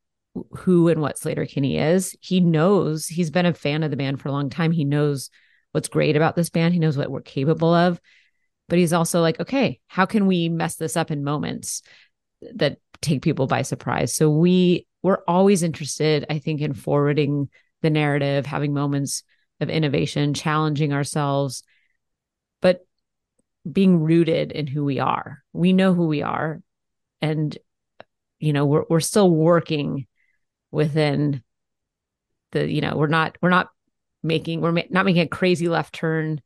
who 0.58 0.88
and 0.88 1.02
what 1.02 1.18
Sleater-Kinney 1.18 1.78
is. 1.78 2.16
He 2.22 2.40
knows 2.40 3.08
he's 3.08 3.32
been 3.32 3.48
a 3.48 3.54
fan 3.54 3.84
of 3.84 3.92
the 3.92 3.98
band 3.98 4.22
for 4.22 4.30
a 4.30 4.32
long 4.32 4.50
time. 4.50 4.72
He 4.72 4.86
knows 4.86 5.30
what's 5.72 5.90
great 5.90 6.16
about 6.16 6.36
this 6.36 6.50
band. 6.50 6.74
He 6.74 6.80
knows 6.80 6.98
what 6.98 7.10
we're 7.10 7.22
capable 7.22 7.74
of. 7.74 8.00
But 8.70 8.78
he's 8.78 8.94
also 8.94 9.20
like, 9.22 9.40
okay, 9.40 9.80
how 9.88 10.06
can 10.06 10.28
we 10.28 10.48
mess 10.48 10.76
this 10.76 10.96
up 10.96 11.10
in 11.10 11.24
moments 11.24 11.82
that 12.54 12.78
take 13.02 13.24
people 13.24 13.48
by 13.48 13.64
surprise? 13.64 14.14
So 14.14 14.30
we 14.30 14.86
we're 15.02 15.24
always 15.28 15.64
interested, 15.64 16.26
I 16.30 16.38
think, 16.38 16.62
in 16.62 16.74
forwarding 16.74 17.50
the 17.82 17.90
narrative, 17.90 18.46
having 18.46 18.74
moments 18.74 19.24
of 19.60 19.70
innovation, 19.70 20.34
challenging 20.34 20.94
ourselves, 20.94 21.64
being 23.72 24.00
rooted 24.00 24.52
in 24.52 24.68
who 24.68 24.86
we 24.86 25.00
are. 25.00 25.44
We 25.54 25.74
know 25.74 25.94
who 25.94 26.08
we 26.08 26.22
are 26.22 26.62
and 27.22 27.58
you 28.40 28.54
know, 28.54 28.66
we're 28.66 28.86
we're 28.90 29.00
still 29.00 29.30
working 29.30 30.08
within 30.72 31.44
the 32.52 32.70
you 32.70 32.82
know, 32.82 32.96
we're 32.96 33.08
not 33.08 33.38
we're 33.42 33.50
not 33.50 33.70
making 34.24 34.62
we're 34.62 34.72
ma- 34.72 34.82
not 34.90 35.06
making 35.06 35.22
a 35.22 35.28
crazy 35.28 35.68
left 35.68 35.94
turn 35.94 36.42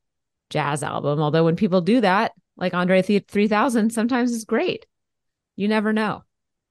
jazz 0.50 0.84
album, 0.84 1.20
although 1.20 1.44
when 1.44 1.56
people 1.56 1.82
do 1.82 2.02
that, 2.02 2.34
like 2.58 2.74
Andre 2.74 3.02
3000, 3.02 3.92
sometimes 3.92 4.34
it's 4.34 4.44
great. 4.44 4.86
You 5.56 5.68
never 5.68 5.94
know. 5.94 6.24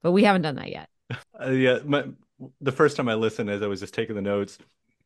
But 0.03 0.13
we 0.13 0.25
haven't 0.25 0.43
done 0.43 0.57
that 0.57 0.71
yet. 0.71 0.89
Uh, 1.39 1.51
yeah, 1.51 1.79
my, 1.85 2.05
the 2.61 2.71
first 2.71 2.97
time 2.97 3.09
I 3.09 3.15
listened 3.15 3.51
as 3.51 3.63
I 3.63 3.67
was 3.67 3.81
just 3.81 3.95
taking 3.95 4.15
the 4.15 4.23
notes, 4.23 4.59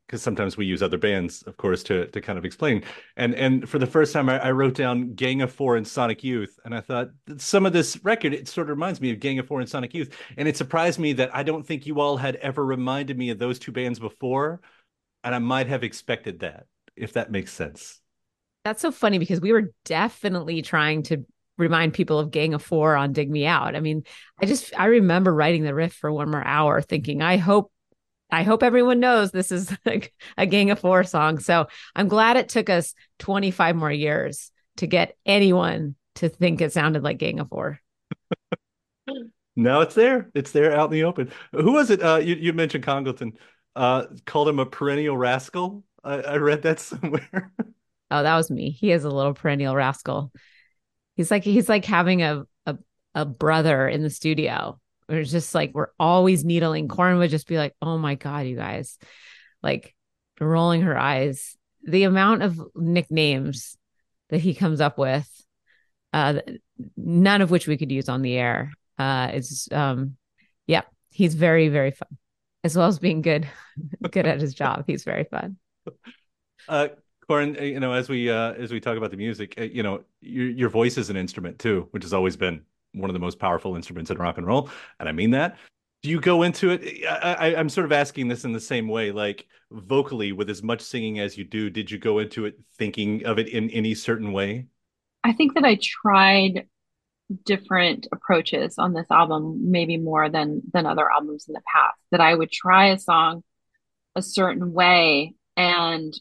because 0.07 0.23
sometimes 0.23 0.57
we 0.57 0.67
use 0.67 0.83
other 0.83 0.99
bands, 0.99 1.43
of 1.43 1.57
course, 1.57 1.83
to 1.85 2.07
to 2.07 2.21
kind 2.21 2.39
of 2.39 2.45
explain. 2.45 2.83
And 3.17 3.35
and 3.35 3.69
for 3.69 3.79
the 3.79 3.87
first 3.87 4.13
time, 4.13 4.29
I, 4.29 4.39
I, 4.39 4.51
wrote 4.53 4.75
down 4.75 5.15
Gang 5.15 5.43
of 5.43 5.53
Four 5.53 5.77
and 5.77 5.87
Sonic 5.87 6.23
Youth, 6.23 6.59
and 6.65 6.75
I 6.75 6.81
thought 6.81 7.11
some 7.39 7.67
of 7.67 7.73
this 7.73 8.03
record 8.05 8.33
it 8.33 8.49
sort 8.49 8.67
of 8.67 8.77
reminds 8.77 9.01
me 9.01 9.11
of 9.11 9.21
Gang 9.21 9.39
of 9.39 9.47
Four 9.47 9.61
and 9.61 9.69
Sonic 9.69 9.95
Youth, 9.95 10.17
and 10.37 10.47
it 10.47 10.57
surprised 10.57 10.99
me 10.99 11.13
that 11.15 11.35
I 11.35 11.43
don't 11.43 11.67
think 11.67 11.87
you 11.87 12.01
all 12.01 12.17
had 12.17 12.37
ever 12.37 12.65
reminded 12.65 13.19
me 13.19 13.31
of 13.31 13.39
those 13.39 13.59
two 13.59 13.73
bands 13.73 13.99
before, 13.99 14.61
and 15.25 15.35
I 15.35 15.39
might 15.39 15.67
have 15.67 15.83
expected 15.83 16.41
that, 16.41 16.67
if 16.95 17.15
that 17.15 17.31
makes 17.31 17.53
sense. 17.53 18.01
That's 18.65 18.83
so 18.83 18.93
funny 18.93 19.19
because 19.19 19.41
we 19.41 19.53
were 19.53 19.73
definitely 19.85 20.63
trying 20.63 21.05
to 21.05 21.25
remind 21.59 21.95
people 21.95 22.19
of 22.19 22.31
Gang 22.31 22.55
of 22.55 22.63
Four 22.63 22.97
on 22.97 23.13
Dig 23.13 23.31
Me 23.31 23.47
Out. 23.47 23.75
I 23.75 23.81
mean, 23.81 24.05
I 24.41 24.47
just 24.47 24.79
I 24.79 24.87
remember 24.87 25.35
writing 25.35 25.63
the 25.65 25.75
riff 25.75 25.95
for 25.95 26.13
one 26.13 26.31
more 26.31 26.45
hour, 26.45 26.81
thinking 26.81 27.23
I 27.23 27.39
hope 27.39 27.73
I 28.31 28.43
hope 28.43 28.63
everyone 28.63 29.01
knows 29.01 29.31
this 29.31 29.53
is 29.53 29.75
like 29.87 30.13
a 30.37 30.47
Gang 30.47 30.71
of 30.71 30.81
Four 30.81 31.05
song. 31.05 31.39
So 31.39 31.67
I'm 31.95 32.09
glad 32.09 32.37
it 32.37 32.49
took 32.49 32.71
us 32.71 32.95
25 33.19 33.77
more 33.77 33.93
years 33.93 34.51
to 34.79 34.87
get 34.87 35.17
anyone 35.25 35.95
to 36.17 36.29
think 36.29 36.61
it 36.61 36.73
sounded 36.73 37.03
like 37.03 37.19
Gang 37.19 37.41
of 37.41 37.49
Four. 37.49 37.81
now 39.57 39.81
it's 39.81 39.95
there. 39.95 40.31
It's 40.35 40.51
there 40.51 40.75
out 40.75 40.87
in 40.87 40.93
the 40.93 41.05
open. 41.05 41.31
Who 41.53 41.73
was 41.73 41.91
it? 41.91 42.03
Uh, 42.03 42.17
you, 42.17 42.35
you 42.35 42.53
mentioned 42.53 42.85
Congleton. 42.85 43.33
Uh, 43.75 44.07
called 44.25 44.49
him 44.49 44.59
a 44.59 44.65
perennial 44.65 45.17
rascal. 45.17 45.85
I, 46.03 46.15
I 46.15 46.37
read 46.37 46.63
that 46.63 46.81
somewhere. 46.81 47.53
oh, 48.11 48.23
that 48.23 48.37
was 48.37 48.51
me. 48.51 48.71
He 48.71 48.91
is 48.91 49.05
a 49.05 49.11
little 49.11 49.35
perennial 49.35 49.77
rascal. 49.77 50.33
He's 51.15 51.31
like 51.31 51.45
he's 51.45 51.69
like 51.69 51.85
having 51.85 52.23
a 52.23 52.45
a, 52.65 52.79
a 53.15 53.25
brother 53.27 53.87
in 53.87 54.03
the 54.03 54.11
studio 54.11 54.81
was 55.09 55.31
just 55.31 55.55
like 55.55 55.73
we're 55.75 55.91
always 55.99 56.45
needling. 56.45 56.89
Corin 56.89 57.19
would 57.19 57.31
just 57.31 57.47
be 57.47 57.59
like, 57.59 57.75
"Oh 57.81 57.99
my 57.99 58.15
god, 58.15 58.47
you 58.47 58.57
guys!" 58.57 58.99
Like 59.63 59.95
rolling 60.41 60.83
her 60.83 60.99
eyes. 60.99 61.57
The 61.85 62.05
amount 62.05 62.43
of 62.43 62.61
nicknames 62.75 63.77
that 64.31 64.41
he 64.41 64.55
comes 64.55 64.81
up 64.81 64.99
with, 64.99 65.29
uh, 66.13 66.41
none 66.97 67.43
of 67.43 67.51
which 67.51 67.69
we 67.69 67.77
could 67.77 67.93
use 67.93 68.09
on 68.09 68.23
the 68.23 68.37
air. 68.37 68.73
Uh, 68.99 69.31
it's 69.33 69.71
um, 69.71 70.17
yeah, 70.67 70.83
he's 71.11 71.35
very 71.35 71.69
very 71.69 71.93
fun, 71.93 72.19
as 72.65 72.77
well 72.77 72.89
as 72.89 72.99
being 72.99 73.23
good, 73.23 73.49
good 74.11 74.27
at 74.27 74.41
his 74.41 74.55
job. 74.55 74.85
He's 74.87 75.05
very 75.05 75.25
fun. 75.25 75.59
Uh, 76.69 76.89
Corin, 77.29 77.57
uh, 77.59 77.63
you 77.63 77.81
know, 77.81 77.93
as 77.93 78.09
we 78.09 78.31
uh, 78.31 78.53
as 78.55 78.73
we 78.73 78.81
talk 78.81 78.97
about 78.97 79.11
the 79.11 79.17
music, 79.17 79.55
uh, 79.59 79.63
you 79.63 79.83
know, 79.83 80.03
your 80.21 80.49
your 80.49 80.69
voice 80.69 80.97
is 80.99 81.11
an 81.11 81.17
instrument 81.17 81.59
too, 81.59 81.89
which 81.91 82.03
has 82.03 82.13
always 82.13 82.37
been 82.37 82.63
one 82.97 83.11
of 83.11 83.15
the 83.15 83.21
most 83.21 83.39
powerful 83.39 83.77
instruments 83.77 84.11
in 84.11 84.19
rock 84.19 84.39
and 84.39 84.47
roll, 84.47 84.71
and 84.99 85.09
I 85.09 85.13
mean 85.13 85.31
that. 85.33 85.59
Do 86.03 86.11
you 86.11 86.21
go 86.21 86.43
into 86.43 86.71
it? 86.71 87.05
I, 87.09 87.55
am 87.55 87.69
sort 87.69 87.85
of 87.85 87.93
asking 87.93 88.29
this 88.29 88.45
in 88.45 88.53
the 88.53 88.61
same 88.61 88.87
way, 88.87 89.11
like 89.11 89.47
vocally, 89.73 90.33
with 90.33 90.51
as 90.51 90.63
much 90.63 90.81
singing 90.81 91.19
as 91.19 91.37
you 91.37 91.45
do. 91.45 91.69
Did 91.69 91.91
you 91.91 91.99
go 91.99 92.21
into 92.21 92.45
it 92.45 92.61
thinking 92.79 93.25
of 93.25 93.39
it 93.39 93.49
in 93.49 93.71
any 93.71 93.95
certain 93.95 94.33
way? 94.33 94.67
I 95.25 95.33
think 95.33 95.55
that 95.55 95.65
I 95.65 95.79
tried 95.83 96.69
different 97.45 98.07
approaches 98.13 98.79
on 98.79 98.93
this 98.93 99.11
album, 99.11 99.71
maybe 99.71 99.97
more 99.97 100.29
than 100.29 100.63
than 100.73 100.87
other 100.87 101.11
albums 101.11 101.47
in 101.49 101.55
the 101.55 101.63
past. 101.75 101.99
That 102.13 102.21
I 102.21 102.35
would 102.35 102.53
try 102.53 102.89
a 102.89 102.99
song 102.99 103.43
a 104.15 104.23
certain 104.23 104.73
way 104.73 105.35
and 105.57 106.15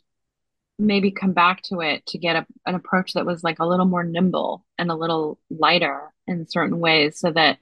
maybe 0.78 1.12
come 1.12 1.34
back 1.34 1.62
to 1.64 1.80
it 1.80 2.06
to 2.08 2.18
get 2.18 2.36
a, 2.36 2.46
an 2.66 2.76
approach 2.76 3.14
that 3.14 3.26
was 3.26 3.44
like 3.44 3.60
a 3.60 3.66
little 3.66 3.86
more 3.86 4.04
nimble 4.04 4.66
and 4.78 4.92
a 4.92 4.96
little 4.96 5.40
lighter 5.50 6.14
in 6.28 6.48
certain 6.48 6.80
ways 6.80 7.20
so 7.20 7.32
that 7.32 7.58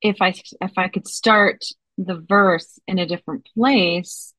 if 0.00 0.16
i 0.20 0.32
if 0.60 0.72
i 0.76 0.88
could 0.88 1.06
start 1.06 1.64
the 1.98 2.24
verse 2.28 2.78
in 2.86 2.98
a 2.98 3.06
different 3.06 3.46
place 3.54 4.32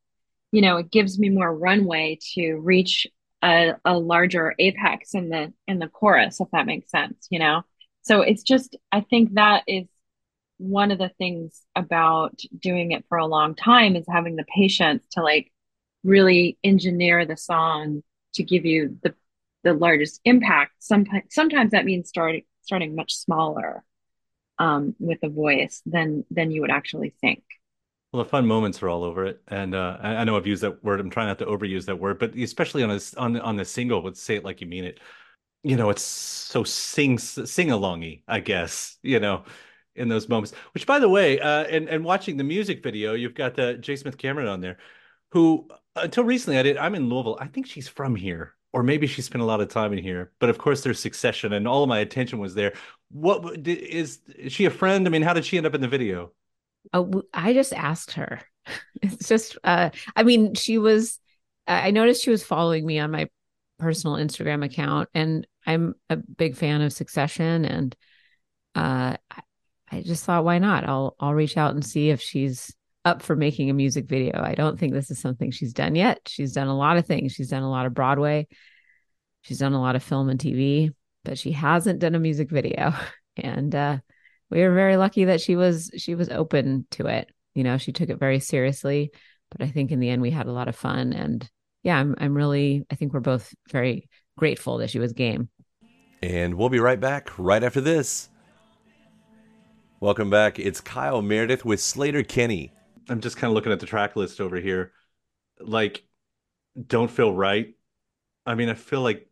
you 0.52 0.62
know 0.62 0.78
it 0.78 0.92
gives 0.92 1.20
me 1.20 1.30
more 1.30 1.54
runway 1.54 2.18
to 2.34 2.56
reach 2.56 3.06
a, 3.44 3.74
a 3.86 3.98
larger 3.98 4.54
apex 4.60 5.14
in 5.14 5.30
the 5.30 5.54
in 5.68 5.80
the 5.80 5.88
chorus 5.88 6.42
if 6.42 6.48
that 6.52 6.66
makes 6.66 6.90
sense 6.90 7.28
you 7.30 7.40
know? 7.40 7.64
So 8.02 8.22
it's 8.22 8.44
just 8.44 8.76
i 8.92 9.02
think 9.02 9.36
that 9.36 9.64
is 9.68 9.88
one 10.58 10.92
of 10.92 10.98
the 10.98 11.10
things 11.18 11.62
about 11.76 12.38
doing 12.60 12.92
it 12.92 13.06
for 13.08 13.18
a 13.18 13.26
long 13.26 13.56
time 13.56 13.96
is 13.96 14.06
having 14.10 14.36
the 14.36 14.46
patience 14.54 15.06
to 15.12 15.22
like 15.24 15.52
really 16.04 16.58
engineer 16.64 17.26
the 17.26 17.38
song 17.38 18.04
to 18.34 18.44
give 18.44 18.66
you 18.66 18.98
the 19.04 19.14
the 19.64 19.74
largest 19.74 20.22
impact. 20.26 20.72
Sometimes 20.80 21.24
sometimes 21.30 21.72
that 21.72 21.86
means 21.86 22.10
starting 22.10 22.44
starting 22.62 22.96
much 22.96 23.16
smaller 23.16 23.84
um, 24.58 24.96
with 25.00 25.20
a 25.24 25.30
voice 25.30 25.82
than 25.86 26.26
than 26.32 26.52
you 26.52 26.62
would 26.62 26.72
actually 26.72 27.14
think. 27.22 27.44
Well, 28.12 28.24
the 28.24 28.30
fun 28.30 28.48
moments 28.48 28.82
are 28.82 28.90
all 28.90 29.04
over 29.04 29.26
it, 29.26 29.42
and 29.48 29.76
uh, 29.76 29.98
I, 30.02 30.16
I 30.16 30.24
know 30.24 30.36
I've 30.36 30.48
used 30.48 30.64
that 30.64 30.84
word. 30.84 31.00
I'm 31.00 31.12
trying 31.12 31.28
not 31.28 31.38
to 31.40 31.46
overuse 31.46 31.86
that 31.86 32.00
word, 32.00 32.18
but 32.20 32.36
especially 32.36 32.84
on 32.84 32.92
a 32.92 33.00
on 33.18 33.40
on 33.40 33.56
the 33.56 33.66
single, 33.66 34.02
would 34.04 34.18
say 34.18 34.36
it 34.36 34.44
like 34.44 34.62
you 34.62 34.68
mean 34.68 34.86
it. 34.86 35.00
You 35.64 35.76
know, 35.76 35.90
it's 35.90 36.02
so 36.02 36.64
sing 36.64 37.18
sing 37.20 37.68
alongy, 37.68 38.24
I 38.28 38.40
guess. 38.40 38.98
You 39.04 39.20
know, 39.20 39.44
in 39.96 40.08
those 40.08 40.28
moments. 40.28 40.54
Which, 40.74 40.88
by 40.88 41.00
the 41.00 41.10
way, 41.10 41.40
uh, 41.40 41.66
and 41.66 41.88
and 41.88 42.04
watching 42.04 42.38
the 42.38 42.44
music 42.44 42.82
video, 42.82 43.14
you've 43.14 43.36
got 43.36 43.56
the 43.56 43.76
J. 43.76 43.96
Smith 43.96 44.18
Cameron 44.18 44.48
on 44.48 44.62
there, 44.62 44.78
who 45.32 45.68
until 46.04 46.24
recently 46.24 46.58
I 46.58 46.64
did. 46.64 46.78
I'm 46.78 46.96
in 46.96 47.10
Louisville. 47.10 47.38
I 47.40 47.48
think 47.48 47.68
she's 47.68 47.88
from 47.88 48.16
here, 48.16 48.56
or 48.74 48.84
maybe 48.84 49.08
she 49.08 49.22
spent 49.22 49.42
a 49.42 49.46
lot 49.46 49.62
of 49.62 49.70
time 49.70 49.94
in 49.94 50.00
here. 50.00 50.32
But 50.40 50.50
of 50.50 50.58
course, 50.58 50.82
there's 50.82 51.00
Succession, 51.00 51.54
and 51.54 51.68
all 51.68 51.84
of 51.84 51.90
my 51.90 52.00
attention 52.00 52.40
was 52.40 52.56
there. 52.56 52.74
What 53.12 53.68
is 53.68 54.20
is 54.36 54.54
she 54.54 54.66
a 54.66 54.70
friend? 54.70 55.08
I 55.08 55.10
mean, 55.10 55.22
how 55.22 55.34
did 55.34 55.46
she 55.46 55.58
end 55.58 55.66
up 55.66 55.76
in 55.76 55.82
the 55.82 55.88
video? 55.88 56.32
Oh, 56.94 57.24
I 57.34 57.54
just 57.54 57.74
asked 57.74 58.14
her. 58.14 58.42
It's 59.02 59.28
just, 59.28 59.58
uh, 59.64 59.90
I 60.16 60.24
mean, 60.24 60.54
she 60.54 60.78
was. 60.78 61.20
I 61.66 61.90
noticed 61.92 62.24
she 62.24 62.30
was 62.30 62.44
following 62.44 62.86
me 62.86 63.00
on 63.00 63.10
my 63.10 63.30
personal 63.80 64.18
Instagram 64.18 64.64
account, 64.64 65.10
and 65.16 65.48
I'm 65.66 65.96
a 66.10 66.18
big 66.18 66.56
fan 66.56 66.82
of 66.82 66.94
Succession, 66.94 67.66
and 67.66 67.96
uh, 68.76 69.16
I 69.92 70.02
just 70.02 70.24
thought, 70.24 70.46
why 70.46 70.60
not? 70.60 70.88
I'll 70.88 71.16
I'll 71.20 71.34
reach 71.34 71.58
out 71.58 71.74
and 71.74 71.84
see 71.84 72.10
if 72.10 72.22
she's 72.22 72.76
up 73.06 73.22
for 73.22 73.36
making 73.36 73.70
a 73.70 73.74
music 73.74 74.08
video. 74.08 74.42
I 74.42 74.56
don't 74.56 74.78
think 74.80 74.94
this 74.94 75.10
is 75.12 75.20
something 75.20 75.52
she's 75.52 75.74
done 75.74 75.96
yet. 75.96 76.20
She's 76.28 76.54
done 76.54 76.68
a 76.68 76.78
lot 76.78 76.98
of 76.98 77.06
things. 77.06 77.32
She's 77.32 77.50
done 77.50 77.64
a 77.64 77.70
lot 77.70 77.86
of 77.86 77.94
Broadway. 77.94 78.48
She's 79.42 79.60
done 79.60 79.74
a 79.74 79.82
lot 79.82 79.96
of 79.96 80.04
film 80.04 80.30
and 80.30 80.40
TV, 80.40 80.94
but 81.24 81.38
she 81.38 81.52
hasn't 81.52 82.00
done 82.00 82.16
a 82.16 82.20
music 82.20 82.50
video. 82.50 82.94
And 83.42 83.74
uh, 83.74 84.00
we 84.50 84.60
were 84.60 84.74
very 84.74 84.98
lucky 84.98 85.26
that 85.26 85.40
she 85.40 85.56
was 85.56 85.92
she 85.96 86.14
was 86.14 86.28
open 86.28 86.86
to 86.92 87.06
it. 87.06 87.30
You 87.56 87.64
know, 87.64 87.78
she 87.78 87.94
took 87.94 88.10
it 88.10 88.20
very 88.20 88.42
seriously, 88.42 89.12
but 89.50 89.62
I 89.66 89.70
think 89.70 89.92
in 89.92 90.02
the 90.02 90.10
end 90.10 90.22
we 90.22 90.32
had 90.32 90.48
a 90.48 90.52
lot 90.52 90.68
of 90.68 90.76
fun 90.76 91.14
and 91.14 91.50
yeah, 91.82 91.98
I'm 91.98 92.16
I'm 92.18 92.34
really 92.36 92.86
I 92.92 92.96
think 92.96 93.14
we're 93.14 93.22
both 93.22 93.54
very 93.72 94.10
grateful 94.38 94.80
that 94.80 94.90
she 94.90 95.00
was 95.00 95.14
game. 95.14 95.48
And 96.22 96.56
we'll 96.56 96.68
be 96.68 96.82
right 96.82 97.00
back 97.00 97.30
right 97.38 97.64
after 97.64 97.80
this. 97.80 98.28
Welcome 100.02 100.30
back. 100.30 100.60
It's 100.60 100.82
Kyle 100.82 101.22
Meredith 101.22 101.64
with 101.64 101.80
Sleater-Kinney. 101.80 102.74
I'm 103.10 103.22
just 103.22 103.38
kind 103.38 103.50
of 103.50 103.56
looking 103.56 103.72
at 103.72 103.80
the 103.80 103.86
track 103.86 104.16
list 104.16 104.40
over 104.42 104.58
here. 104.58 104.94
Like, 105.60 106.04
don't 106.88 107.12
feel 107.12 107.34
right. 107.34 107.76
I 108.46 108.56
mean, 108.56 108.70
I 108.70 108.74
feel 108.74 109.02
like, 109.02 109.28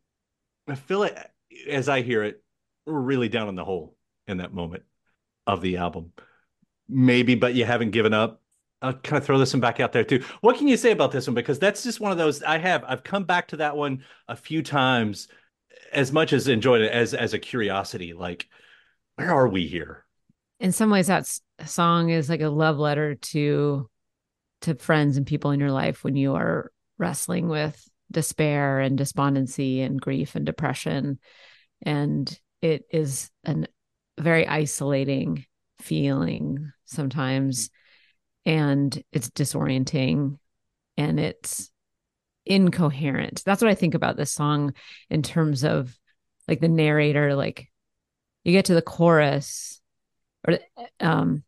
I 0.67 0.75
feel 0.75 0.99
like, 0.99 1.17
as 1.69 1.87
I 1.87 2.01
hear 2.01 2.23
it, 2.23 2.43
we're 2.85 2.99
really 2.99 3.29
down 3.29 3.49
in 3.49 3.55
the 3.55 3.65
hole 3.65 3.95
in 4.27 4.37
that 4.37 4.53
moment 4.53 4.83
of 5.45 5.61
the 5.61 5.77
album. 5.77 6.11
Maybe, 6.89 7.35
but 7.35 7.53
you 7.53 7.65
haven't 7.65 7.91
given 7.91 8.13
up. 8.13 8.41
I'll 8.81 8.93
kind 8.93 9.17
of 9.17 9.25
throw 9.25 9.39
this 9.39 9.53
one 9.53 9.61
back 9.61 9.79
out 9.79 9.91
there 9.91 10.03
too. 10.03 10.23
What 10.41 10.57
can 10.57 10.67
you 10.67 10.77
say 10.77 10.91
about 10.91 11.11
this 11.11 11.27
one? 11.27 11.33
Because 11.33 11.57
that's 11.57 11.83
just 11.83 11.99
one 11.99 12.11
of 12.11 12.17
those 12.17 12.43
I 12.43 12.59
have. 12.59 12.83
I've 12.87 13.03
come 13.03 13.23
back 13.23 13.47
to 13.49 13.57
that 13.57 13.75
one 13.75 14.03
a 14.27 14.35
few 14.35 14.61
times, 14.61 15.27
as 15.91 16.11
much 16.11 16.31
as 16.31 16.47
enjoyed 16.47 16.81
it 16.81 16.91
as 16.91 17.13
as 17.13 17.33
a 17.33 17.39
curiosity. 17.39 18.13
Like, 18.13 18.47
where 19.15 19.31
are 19.31 19.47
we 19.47 19.67
here? 19.67 20.05
in 20.59 20.71
some 20.71 20.89
ways 20.89 21.07
that 21.07 21.39
song 21.65 22.09
is 22.09 22.29
like 22.29 22.41
a 22.41 22.49
love 22.49 22.77
letter 22.77 23.15
to 23.15 23.89
to 24.61 24.75
friends 24.75 25.17
and 25.17 25.25
people 25.25 25.51
in 25.51 25.59
your 25.59 25.71
life 25.71 26.03
when 26.03 26.15
you 26.15 26.35
are 26.35 26.71
wrestling 26.97 27.47
with 27.47 27.87
despair 28.11 28.79
and 28.79 28.97
despondency 28.97 29.81
and 29.81 30.01
grief 30.01 30.35
and 30.35 30.45
depression. 30.45 31.19
And 31.83 32.39
it 32.61 32.85
is 32.91 33.29
a 33.45 33.65
very 34.17 34.47
isolating 34.47 35.45
feeling 35.79 36.71
sometimes. 36.85 37.69
And 38.45 39.03
it's 39.11 39.29
disorienting 39.29 40.39
and 40.95 41.19
it's 41.19 41.69
incoherent. 42.45 43.43
That's 43.45 43.61
what 43.61 43.69
i 43.69 43.75
think 43.75 43.93
about 43.93 44.15
this 44.15 44.31
song 44.31 44.73
in 45.09 45.21
terms 45.21 45.63
of 45.63 45.95
like 46.47 46.61
the 46.61 46.69
narrator 46.69 47.35
like 47.35 47.69
you 48.43 48.53
get 48.53 48.65
to 48.65 48.73
the 48.73 48.81
chorus 48.81 49.81
or 50.47 50.59
um 51.01 51.43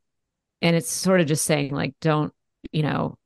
and 0.61 0.75
it's 0.75 0.91
sort 0.91 1.21
of 1.21 1.27
just 1.27 1.45
saying 1.45 1.73
like 1.73 1.93
don't 2.01 2.33
you 2.71 2.83
know 2.83 3.17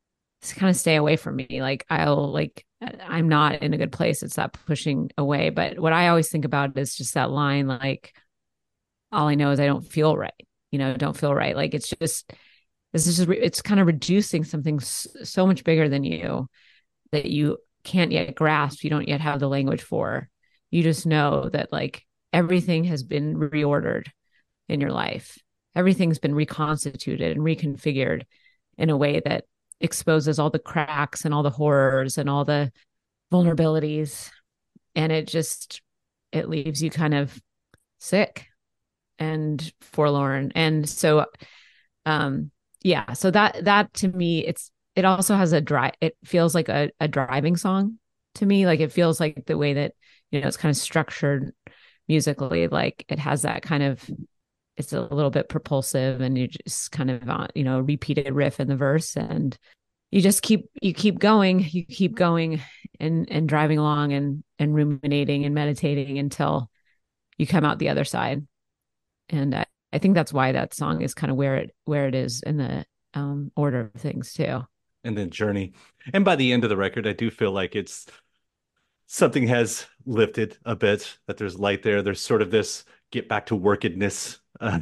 kind 0.55 0.69
of 0.69 0.75
stay 0.75 0.95
away 0.95 1.15
from 1.15 1.37
me 1.37 1.61
like 1.61 1.85
i'll 1.89 2.31
like 2.31 2.65
i'm 3.07 3.29
not 3.29 3.61
in 3.63 3.73
a 3.73 3.77
good 3.77 3.93
place 3.93 4.23
it's 4.23 4.35
that 4.35 4.51
pushing 4.65 5.09
away 5.17 5.49
but 5.49 5.79
what 5.79 5.93
i 5.93 6.09
always 6.09 6.29
think 6.29 6.43
about 6.43 6.77
is 6.77 6.95
just 6.95 7.13
that 7.13 7.31
line 7.31 7.65
like 7.67 8.13
all 9.11 9.27
i 9.27 9.35
know 9.35 9.51
is 9.51 9.59
i 9.59 9.65
don't 9.65 9.89
feel 9.89 10.17
right 10.17 10.33
you 10.71 10.79
know 10.79 10.93
don't 10.95 11.15
feel 11.15 11.33
right 11.33 11.55
like 11.55 11.73
it's 11.73 11.89
just 12.01 12.33
this 12.91 13.07
is 13.07 13.17
just 13.17 13.29
it's 13.29 13.61
kind 13.61 13.79
of 13.79 13.87
reducing 13.87 14.43
something 14.43 14.79
so 14.81 15.47
much 15.47 15.63
bigger 15.63 15.87
than 15.87 16.03
you 16.03 16.49
that 17.11 17.25
you 17.25 17.57
can't 17.83 18.11
yet 18.11 18.35
grasp, 18.35 18.83
you 18.83 18.89
don't 18.89 19.07
yet 19.07 19.21
have 19.21 19.39
the 19.39 19.47
language 19.47 19.81
for. 19.81 20.29
You 20.71 20.83
just 20.83 21.05
know 21.05 21.49
that 21.49 21.71
like 21.71 22.03
everything 22.31 22.85
has 22.85 23.03
been 23.03 23.35
reordered 23.35 24.07
in 24.67 24.81
your 24.81 24.91
life. 24.91 25.37
Everything's 25.75 26.19
been 26.19 26.35
reconstituted 26.35 27.35
and 27.35 27.45
reconfigured 27.45 28.23
in 28.77 28.89
a 28.89 28.97
way 28.97 29.21
that 29.25 29.45
exposes 29.79 30.39
all 30.39 30.49
the 30.49 30.59
cracks 30.59 31.25
and 31.25 31.33
all 31.33 31.43
the 31.43 31.49
horrors 31.49 32.17
and 32.17 32.29
all 32.29 32.45
the 32.45 32.71
vulnerabilities. 33.31 34.31
And 34.95 35.11
it 35.11 35.27
just 35.27 35.81
it 36.31 36.49
leaves 36.49 36.81
you 36.81 36.89
kind 36.89 37.13
of 37.13 37.39
sick 37.99 38.47
and 39.19 39.71
forlorn. 39.81 40.51
And 40.55 40.87
so 40.89 41.25
um 42.05 42.51
yeah 42.83 43.13
so 43.13 43.31
that 43.31 43.63
that 43.63 43.93
to 43.93 44.09
me 44.09 44.45
it's 44.45 44.69
it 44.95 45.05
also 45.05 45.35
has 45.35 45.53
a 45.53 45.61
dry 45.61 45.93
it 46.01 46.17
feels 46.25 46.53
like 46.53 46.67
a, 46.67 46.91
a 46.99 47.07
driving 47.07 47.57
song 47.57 47.97
to 48.35 48.45
me. 48.45 48.65
Like 48.65 48.79
it 48.79 48.91
feels 48.91 49.19
like 49.19 49.45
the 49.45 49.57
way 49.57 49.73
that 49.73 49.93
you 50.31 50.41
know 50.41 50.47
it's 50.47 50.57
kind 50.57 50.71
of 50.71 50.77
structured 50.77 51.53
musically 52.07 52.67
like 52.67 53.05
it 53.07 53.19
has 53.19 53.43
that 53.43 53.61
kind 53.61 53.83
of 53.83 54.09
it's 54.77 54.93
a 54.93 55.01
little 55.01 55.29
bit 55.29 55.49
propulsive 55.49 56.21
and 56.21 56.37
you 56.37 56.47
just 56.47 56.91
kind 56.91 57.11
of 57.11 57.27
uh, 57.29 57.47
you 57.55 57.63
know 57.63 57.79
repeated 57.79 58.33
riff 58.33 58.59
in 58.59 58.67
the 58.67 58.75
verse 58.75 59.15
and 59.15 59.57
you 60.11 60.21
just 60.21 60.41
keep 60.41 60.69
you 60.81 60.93
keep 60.93 61.19
going 61.19 61.65
you 61.71 61.85
keep 61.85 62.15
going 62.15 62.61
and 62.99 63.27
and 63.31 63.49
driving 63.49 63.77
along 63.77 64.13
and 64.13 64.43
and 64.59 64.73
ruminating 64.73 65.45
and 65.45 65.55
meditating 65.55 66.17
until 66.19 66.69
you 67.37 67.47
come 67.47 67.65
out 67.65 67.79
the 67.79 67.89
other 67.89 68.05
side. 68.05 68.45
And 69.29 69.55
I, 69.55 69.65
I 69.91 69.97
think 69.97 70.15
that's 70.15 70.33
why 70.33 70.51
that 70.51 70.73
song 70.73 71.01
is 71.01 71.13
kind 71.13 71.31
of 71.31 71.37
where 71.37 71.57
it 71.57 71.75
where 71.85 72.07
it 72.07 72.15
is 72.15 72.41
in 72.41 72.57
the 72.57 72.85
um, 73.13 73.51
order 73.55 73.91
of 73.93 74.01
things 74.01 74.33
too. 74.33 74.61
And 75.03 75.17
then 75.17 75.29
journey. 75.29 75.73
And 76.13 76.23
by 76.23 76.35
the 76.35 76.53
end 76.53 76.63
of 76.63 76.69
the 76.69 76.77
record 76.77 77.05
i 77.07 77.13
do 77.13 77.29
feel 77.29 77.51
like 77.51 77.75
it's 77.75 78.05
something 79.07 79.47
has 79.47 79.85
lifted 80.05 80.57
a 80.65 80.75
bit 80.75 81.17
that 81.27 81.37
there's 81.37 81.59
light 81.59 81.83
there. 81.83 82.01
There's 82.01 82.21
sort 82.21 82.41
of 82.41 82.51
this 82.51 82.85
get 83.11 83.27
back 83.27 83.47
to 83.47 83.55
workedness 83.55 84.39
uh, 84.61 84.79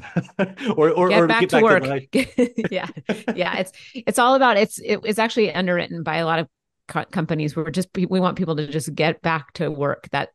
or 0.76 0.92
or 0.92 1.10
get 1.10 1.22
or 1.22 1.28
back 1.28 1.42
get 1.42 1.50
to 1.50 1.56
back 1.56 1.64
work. 1.64 2.12
to 2.12 2.54
yeah 2.74 2.88
yeah 3.36 3.58
it's 3.58 3.72
it's 3.94 4.20
all 4.20 4.36
about 4.36 4.58
it's 4.58 4.80
it, 4.80 5.00
it's 5.04 5.20
actually 5.20 5.54
underwritten 5.54 6.04
by 6.04 6.18
a 6.18 6.26
lot 6.26 6.40
of 6.40 6.48
co- 6.88 7.06
companies 7.06 7.56
we're 7.56 7.70
just 7.72 7.90
we 7.96 8.20
want 8.20 8.38
people 8.38 8.56
to 8.56 8.68
just 8.68 8.94
get 8.94 9.22
back 9.22 9.54
to 9.54 9.72
work 9.72 10.10
that 10.12 10.30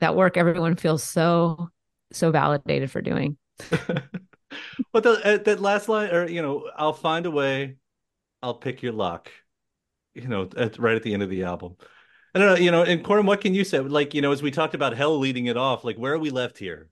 that 0.00 0.14
work 0.16 0.36
everyone 0.36 0.76
feels 0.76 1.02
so 1.02 1.68
so 2.12 2.30
validated 2.30 2.90
for 2.90 3.00
doing. 3.00 3.36
But 4.92 5.02
the, 5.02 5.12
uh, 5.12 5.38
that 5.44 5.60
last 5.60 5.88
line 5.88 6.10
or 6.10 6.28
you 6.28 6.42
know 6.42 6.70
i'll 6.76 6.92
find 6.92 7.24
a 7.24 7.30
way. 7.30 7.76
I'll 8.42 8.54
pick 8.54 8.82
your 8.82 8.92
lock 8.92 9.30
you 10.14 10.28
know 10.28 10.48
at, 10.56 10.78
right 10.78 10.94
at 10.94 11.02
the 11.02 11.14
end 11.14 11.22
of 11.22 11.30
the 11.30 11.44
album. 11.44 11.76
I 12.34 12.38
don't 12.38 12.48
know 12.48 12.56
you 12.56 12.70
know 12.70 12.82
and 12.82 13.02
Corin, 13.02 13.24
what 13.24 13.40
can 13.40 13.54
you 13.54 13.64
say? 13.64 13.80
Like 13.80 14.12
you 14.12 14.20
know 14.20 14.30
as 14.30 14.42
we 14.42 14.50
talked 14.50 14.74
about 14.74 14.94
hell 14.94 15.18
leading 15.18 15.46
it 15.46 15.56
off 15.56 15.84
like 15.84 15.96
where 15.96 16.12
are 16.12 16.18
we 16.18 16.28
left 16.28 16.58
here 16.58 16.90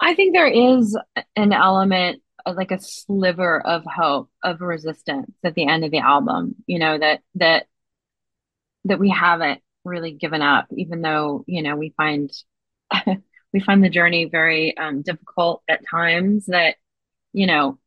I 0.00 0.14
think 0.14 0.34
there 0.34 0.46
is 0.46 0.96
an 1.36 1.52
element 1.52 2.22
like 2.46 2.70
a 2.70 2.80
sliver 2.80 3.60
of 3.60 3.84
hope 3.84 4.30
of 4.42 4.60
resistance 4.60 5.30
at 5.44 5.54
the 5.54 5.66
end 5.66 5.84
of 5.84 5.90
the 5.90 5.98
album 5.98 6.54
you 6.66 6.78
know 6.78 6.98
that 6.98 7.20
that 7.34 7.66
that 8.84 8.98
we 8.98 9.10
haven't 9.10 9.60
really 9.84 10.12
given 10.12 10.42
up 10.42 10.66
even 10.72 11.02
though 11.02 11.44
you 11.46 11.62
know 11.62 11.76
we 11.76 11.92
find 11.96 12.30
we 13.52 13.60
find 13.60 13.84
the 13.84 13.90
journey 13.90 14.24
very 14.24 14.76
um, 14.76 15.02
difficult 15.02 15.62
at 15.68 15.86
times 15.88 16.46
that 16.46 16.76
you 17.32 17.46
know 17.46 17.78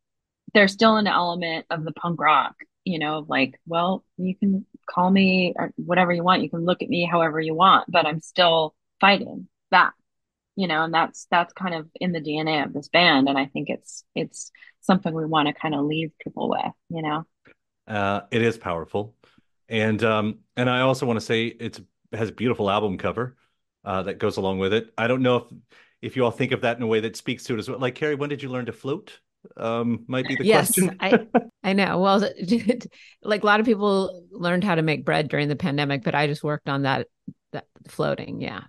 there's 0.52 0.72
still 0.72 0.96
an 0.96 1.06
element 1.06 1.66
of 1.70 1.84
the 1.84 1.92
punk 1.92 2.20
rock 2.20 2.54
you 2.84 2.98
know 2.98 3.24
like 3.28 3.60
well 3.66 4.04
you 4.16 4.36
can 4.36 4.64
call 4.88 5.10
me 5.10 5.54
or 5.56 5.72
whatever 5.76 6.12
you 6.12 6.22
want. 6.22 6.42
You 6.42 6.50
can 6.50 6.64
look 6.64 6.82
at 6.82 6.88
me 6.88 7.08
however 7.10 7.40
you 7.40 7.54
want 7.54 7.90
but 7.90 8.06
i'm 8.06 8.20
still 8.20 8.74
fighting 9.00 9.48
that 9.70 9.92
you 10.56 10.68
know 10.68 10.84
and 10.84 10.94
that's 10.94 11.26
that's 11.30 11.52
kind 11.52 11.74
of 11.74 11.88
in 11.96 12.12
the 12.12 12.20
dna 12.20 12.64
of 12.64 12.72
this 12.72 12.88
band. 12.88 13.28
And 13.28 13.38
i 13.38 13.46
think 13.46 13.68
it's 13.68 14.04
it's 14.14 14.50
something 14.80 15.12
we 15.12 15.24
want 15.24 15.48
to 15.48 15.54
kind 15.54 15.74
of 15.74 15.84
leave 15.84 16.12
people 16.22 16.48
with 16.50 16.72
you 16.88 17.02
know? 17.02 17.24
Uh 17.86 18.22
it 18.30 18.42
is 18.42 18.56
powerful. 18.56 19.14
And 19.68 20.02
um 20.04 20.38
and 20.56 20.68
i 20.70 20.80
also 20.80 21.06
want 21.06 21.18
to 21.18 21.24
say 21.24 21.46
it's 21.46 21.78
it 22.12 22.18
has 22.18 22.28
a 22.28 22.32
beautiful 22.32 22.70
album 22.70 22.98
cover 22.98 23.36
uh 23.84 24.02
that 24.04 24.18
goes 24.18 24.36
along 24.36 24.58
with 24.58 24.72
it. 24.72 24.92
I 24.96 25.06
don't 25.06 25.22
know 25.22 25.36
if 25.36 25.44
if 26.02 26.16
you 26.16 26.24
all 26.24 26.30
think 26.30 26.52
of 26.52 26.60
that 26.62 26.76
in 26.76 26.82
a 26.82 26.86
way 26.86 27.00
that 27.00 27.16
speaks 27.16 27.44
to 27.44 27.54
it 27.54 27.58
as 27.58 27.68
well. 27.68 27.78
Like 27.78 27.94
carrie 27.94 28.14
when 28.14 28.30
did 28.30 28.42
you 28.42 28.50
learn 28.50 28.66
to 28.66 28.72
float? 28.72 29.18
Um 29.56 30.04
might 30.06 30.28
be 30.28 30.36
the 30.36 30.44
yes 30.44 30.74
question. 30.74 30.96
I 31.00 31.26
i 31.62 31.72
know. 31.72 31.98
Well 31.98 32.20
like 33.22 33.42
a 33.42 33.46
lot 33.46 33.60
of 33.60 33.66
people 33.66 34.26
learned 34.30 34.64
how 34.64 34.74
to 34.74 34.82
make 34.82 35.04
bread 35.04 35.28
during 35.28 35.48
the 35.48 35.56
pandemic 35.56 36.04
but 36.04 36.14
i 36.14 36.26
just 36.26 36.44
worked 36.44 36.68
on 36.68 36.82
that 36.82 37.08
that 37.52 37.66
floating. 37.88 38.40
Yeah 38.40 38.62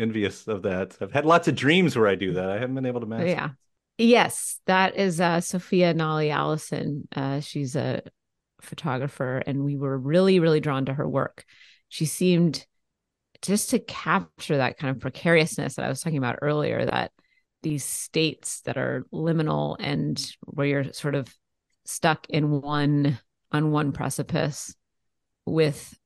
envious 0.00 0.48
of 0.48 0.62
that. 0.62 0.96
I've 1.00 1.12
had 1.12 1.24
lots 1.24 1.48
of 1.48 1.54
dreams 1.54 1.96
where 1.96 2.08
i 2.08 2.14
do 2.14 2.32
that. 2.34 2.50
I 2.50 2.58
haven't 2.58 2.74
been 2.74 2.86
able 2.86 3.00
to 3.00 3.06
master 3.06 3.26
yeah. 3.26 3.50
yes 3.98 4.60
that 4.66 4.96
is 4.96 5.20
uh 5.20 5.40
sophia 5.40 5.94
nolly 5.94 6.30
allison. 6.30 7.08
Uh 7.14 7.40
she's 7.40 7.76
a 7.76 8.02
photographer 8.60 9.42
and 9.46 9.64
we 9.64 9.76
were 9.76 9.96
really 9.96 10.40
really 10.40 10.60
drawn 10.60 10.86
to 10.86 10.94
her 10.94 11.08
work. 11.08 11.44
She 11.88 12.06
seemed 12.06 12.66
just 13.42 13.70
to 13.70 13.78
capture 13.78 14.58
that 14.58 14.76
kind 14.78 14.94
of 14.94 15.00
precariousness 15.00 15.76
that 15.76 15.84
i 15.84 15.88
was 15.88 16.02
talking 16.02 16.18
about 16.18 16.40
earlier 16.42 16.84
that 16.84 17.10
these 17.62 17.84
states 17.84 18.60
that 18.62 18.76
are 18.76 19.06
liminal 19.12 19.76
and 19.78 20.32
where 20.44 20.66
you're 20.66 20.92
sort 20.92 21.14
of 21.14 21.34
stuck 21.84 22.26
in 22.28 22.60
one 22.60 23.18
on 23.52 23.70
one 23.70 23.92
precipice 23.92 24.74
with 25.46 25.98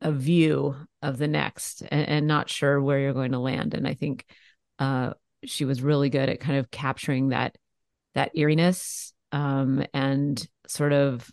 a 0.00 0.12
view 0.12 0.76
of 1.02 1.18
the 1.18 1.28
next 1.28 1.82
and, 1.82 2.08
and 2.08 2.26
not 2.26 2.48
sure 2.48 2.80
where 2.80 2.98
you're 2.98 3.12
going 3.12 3.32
to 3.32 3.38
land 3.38 3.74
and 3.74 3.86
i 3.86 3.94
think 3.94 4.24
uh, 4.78 5.12
she 5.44 5.66
was 5.66 5.82
really 5.82 6.08
good 6.08 6.30
at 6.30 6.40
kind 6.40 6.58
of 6.58 6.70
capturing 6.70 7.28
that 7.28 7.56
that 8.14 8.30
eeriness 8.34 9.12
um, 9.32 9.84
and 9.92 10.48
sort 10.66 10.92
of 10.92 11.30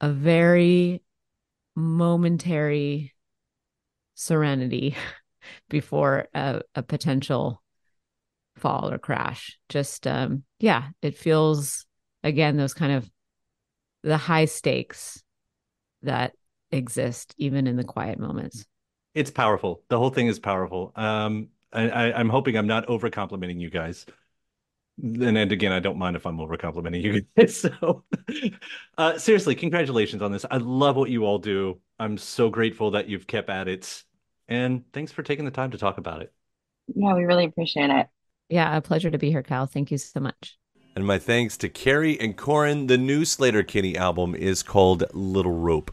a 0.00 0.10
very 0.10 1.02
momentary 1.74 3.12
serenity 4.14 4.96
before 5.68 6.28
a, 6.34 6.62
a 6.74 6.82
potential 6.82 7.62
fall 8.56 8.90
or 8.90 8.98
crash. 8.98 9.58
Just 9.68 10.06
um 10.06 10.42
yeah, 10.58 10.88
it 11.02 11.16
feels 11.16 11.86
again 12.22 12.56
those 12.56 12.74
kind 12.74 12.92
of 12.92 13.10
the 14.02 14.16
high 14.16 14.46
stakes 14.46 15.22
that 16.02 16.32
exist 16.70 17.34
even 17.38 17.66
in 17.66 17.76
the 17.76 17.84
quiet 17.84 18.18
moments. 18.18 18.66
It's 19.14 19.30
powerful. 19.30 19.82
The 19.88 19.98
whole 19.98 20.10
thing 20.10 20.26
is 20.26 20.38
powerful. 20.38 20.92
Um 20.96 21.48
I, 21.72 21.88
I 21.90 22.18
I'm 22.18 22.28
hoping 22.28 22.56
I'm 22.56 22.66
not 22.66 22.86
over 22.86 23.10
complimenting 23.10 23.60
you 23.60 23.70
guys. 23.70 24.06
And, 25.02 25.36
and 25.38 25.52
again, 25.52 25.72
I 25.72 25.80
don't 25.80 25.98
mind 25.98 26.16
if 26.16 26.26
I'm 26.26 26.40
over 26.40 26.56
complimenting 26.56 27.02
you 27.02 27.22
guys. 27.36 27.56
So 27.82 28.04
uh 28.98 29.18
seriously, 29.18 29.54
congratulations 29.54 30.22
on 30.22 30.32
this. 30.32 30.46
I 30.50 30.58
love 30.58 30.96
what 30.96 31.10
you 31.10 31.24
all 31.24 31.38
do. 31.38 31.80
I'm 31.98 32.18
so 32.18 32.50
grateful 32.50 32.92
that 32.92 33.08
you've 33.08 33.26
kept 33.26 33.50
at 33.50 33.68
it. 33.68 34.04
And 34.48 34.84
thanks 34.92 35.12
for 35.12 35.22
taking 35.22 35.44
the 35.44 35.50
time 35.50 35.72
to 35.72 35.78
talk 35.78 35.98
about 35.98 36.22
it. 36.22 36.32
yeah 36.94 37.14
we 37.14 37.24
really 37.24 37.44
appreciate 37.44 37.90
it 37.90 38.06
Yeah, 38.48 38.76
a 38.76 38.80
pleasure 38.80 39.10
to 39.10 39.18
be 39.18 39.30
here, 39.30 39.42
Kyle. 39.42 39.66
Thank 39.66 39.90
you 39.90 39.98
so 39.98 40.20
much. 40.20 40.56
And 40.96 41.06
my 41.06 41.18
thanks 41.18 41.56
to 41.58 41.68
Carrie 41.68 42.18
and 42.18 42.36
Corin. 42.36 42.86
The 42.86 42.96
new 42.98 43.22
Sleater-Kinney 43.22 43.96
album 43.96 44.34
is 44.34 44.62
called 44.62 45.04
Little 45.12 45.52
Rope. 45.52 45.90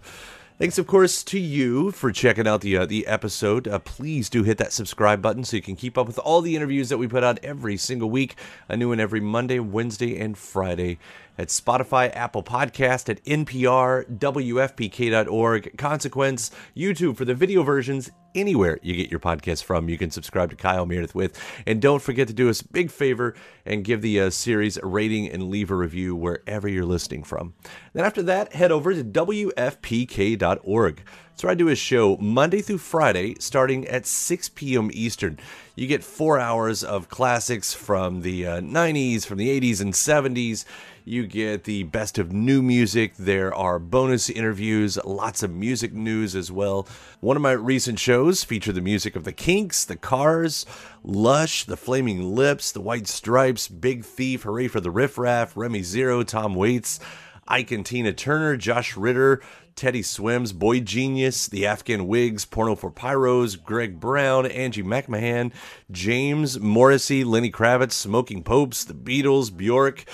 Thanks, 0.64 0.78
of 0.78 0.88
course, 0.88 1.24
to 1.26 1.38
you 1.38 1.92
for 1.92 2.10
checking 2.14 2.48
out 2.48 2.62
the 2.62 2.78
uh, 2.78 2.86
the 2.86 3.06
episode. 3.06 3.68
Uh, 3.68 3.80
please 3.80 4.30
do 4.30 4.44
hit 4.44 4.58
that 4.60 4.72
subscribe 4.72 5.22
button 5.22 5.44
so 5.44 5.58
you 5.58 5.62
can 5.62 5.76
keep 5.76 5.98
up 5.98 6.08
with 6.08 6.18
all 6.20 6.40
the 6.40 6.56
interviews 6.56 6.88
that 6.88 6.98
we 6.98 7.06
put 7.06 7.22
out 7.22 7.38
every 7.44 7.76
single 7.76 8.10
week. 8.10 8.38
A 8.70 8.78
new 8.78 8.88
one 8.88 9.02
every 9.02 9.20
Monday, 9.20 9.60
Wednesday, 9.60 10.18
and 10.18 10.38
Friday 10.38 11.00
at 11.38 11.50
Spotify, 11.50 12.16
Apple 12.16 12.44
Podcast, 12.44 13.10
at 13.10 13.24
NPR, 13.26 14.06
WFPK.org, 14.18 15.78
Consequence, 15.78 16.52
YouTube 16.76 17.18
for 17.18 17.26
the 17.26 17.34
video 17.34 17.64
versions, 17.64 18.12
anywhere 18.36 18.80
you 18.82 18.96
get 18.96 19.12
your 19.12 19.20
podcast 19.20 19.64
from. 19.64 19.90
You 19.90 19.98
can 19.98 20.12
subscribe 20.12 20.50
to 20.50 20.56
Kyle 20.56 20.86
Meredith 20.86 21.16
with. 21.16 21.40
And 21.66 21.82
don't 21.82 22.02
forget 22.02 22.28
to 22.28 22.34
do 22.34 22.50
us 22.50 22.62
a 22.62 22.68
big 22.68 22.92
favor 22.92 23.36
and 23.66 23.84
give 23.84 24.02
the 24.02 24.22
uh, 24.22 24.30
series 24.30 24.78
a 24.78 24.86
rating 24.86 25.30
and 25.30 25.50
leave 25.50 25.72
a 25.72 25.76
review 25.76 26.16
wherever 26.16 26.68
you're 26.68 26.86
listening 26.86 27.24
from. 27.24 27.54
Then 27.94 28.06
after 28.06 28.24
that, 28.24 28.54
head 28.54 28.72
over 28.72 28.94
to 28.94 29.04
WFPK.org. 29.04 31.04
Where 31.42 31.52
I 31.52 31.56
do 31.56 31.68
a 31.68 31.76
show 31.76 32.16
Monday 32.18 32.62
through 32.62 32.78
Friday 32.78 33.36
starting 33.38 33.86
at 33.88 34.06
6 34.06 34.50
p.m. 34.50 34.90
Eastern. 34.94 35.40
You 35.76 35.88
get 35.88 36.02
four 36.02 36.40
hours 36.40 36.86
of 36.86 37.10
classics 37.10 37.74
from 37.74 38.22
the 38.22 38.48
uh, 38.48 38.62
90s, 38.62 39.26
from 39.26 39.40
the 39.40 39.60
80s 39.60 39.82
and 39.82 39.94
70s. 39.94 40.64
You 41.06 41.28
get 41.28 41.66
the 41.66 41.84
best 41.84 42.18
of 42.18 42.32
new 42.32 42.62
music. 42.62 43.18
There 43.18 43.54
are 43.54 43.78
bonus 43.78 44.30
interviews, 44.30 44.98
lots 45.04 45.44
of 45.44 45.52
music 45.52 45.92
news 45.92 46.34
as 46.34 46.50
well. 46.50 46.88
One 47.20 47.36
of 47.36 47.42
my 47.42 47.52
recent 47.52 48.00
shows 48.00 48.46
featured 48.46 48.76
the 48.76 48.82
music 48.82 49.18
of 49.18 49.26
the 49.26 49.34
Kinks, 49.34 49.84
the 49.84 49.98
Cars, 49.98 50.66
Lush, 51.04 51.66
the 51.66 51.76
Flaming 51.76 52.34
Lips, 52.34 52.72
the 52.72 52.80
White 52.80 53.08
Stripes, 53.08 53.68
Big 53.68 54.06
Thief, 54.06 54.44
Hooray 54.44 54.70
for 54.70 54.80
the 54.80 54.92
Riff 54.92 55.18
Raff, 55.18 55.58
Remy 55.58 55.84
Zero, 55.84 56.24
Tom 56.24 56.56
Waits. 56.56 57.02
Ike 57.46 57.72
and 57.72 57.86
Tina 57.86 58.14
Turner, 58.14 58.56
Josh 58.56 58.96
Ritter, 58.96 59.42
Teddy 59.76 60.02
Swims, 60.02 60.54
boygenius, 60.54 61.50
The 61.50 61.66
Afghan 61.66 62.08
Whigs, 62.08 62.46
Porno 62.46 62.76
for 62.76 62.90
Pyros, 62.90 63.62
Greg 63.62 64.00
Brown, 64.00 64.46
Angie 64.46 64.82
McMahon, 64.82 65.52
James 65.92 66.58
Morrissey, 66.62 67.26
Lenny 67.26 67.52
Kravitz, 67.52 67.92
Smoking 67.92 68.44
Popes, 68.44 68.86
The 68.86 68.94
Beatles, 68.94 69.56
Bjork, 69.56 70.06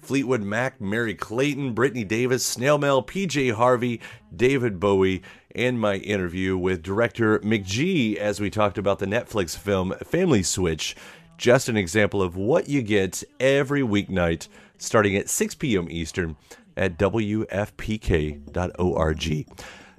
Fleetwood 0.00 0.42
Mac, 0.42 0.80
Merry 0.80 1.14
Clayton, 1.14 1.74
Brittany 1.74 2.04
Davis, 2.04 2.44
Snail 2.44 2.78
Mail, 2.78 3.02
PJ 3.02 3.52
Harvey, 3.52 4.00
David 4.34 4.80
Bowie, 4.80 5.22
and 5.54 5.80
my 5.80 5.96
interview 5.96 6.56
with 6.56 6.82
director 6.82 7.38
McG 7.40 8.16
as 8.16 8.40
we 8.40 8.50
talked 8.50 8.78
about 8.78 8.98
the 8.98 9.06
Netflix 9.06 9.56
film 9.56 9.94
Family 10.04 10.42
Switch. 10.42 10.96
Just 11.36 11.68
an 11.68 11.76
example 11.76 12.22
of 12.22 12.36
what 12.36 12.68
you 12.68 12.82
get 12.82 13.22
every 13.38 13.82
weeknight 13.82 14.48
starting 14.78 15.16
at 15.16 15.28
6 15.28 15.54
p.m. 15.56 15.88
Eastern 15.90 16.36
at 16.76 16.98
WFPK.org. 16.98 18.38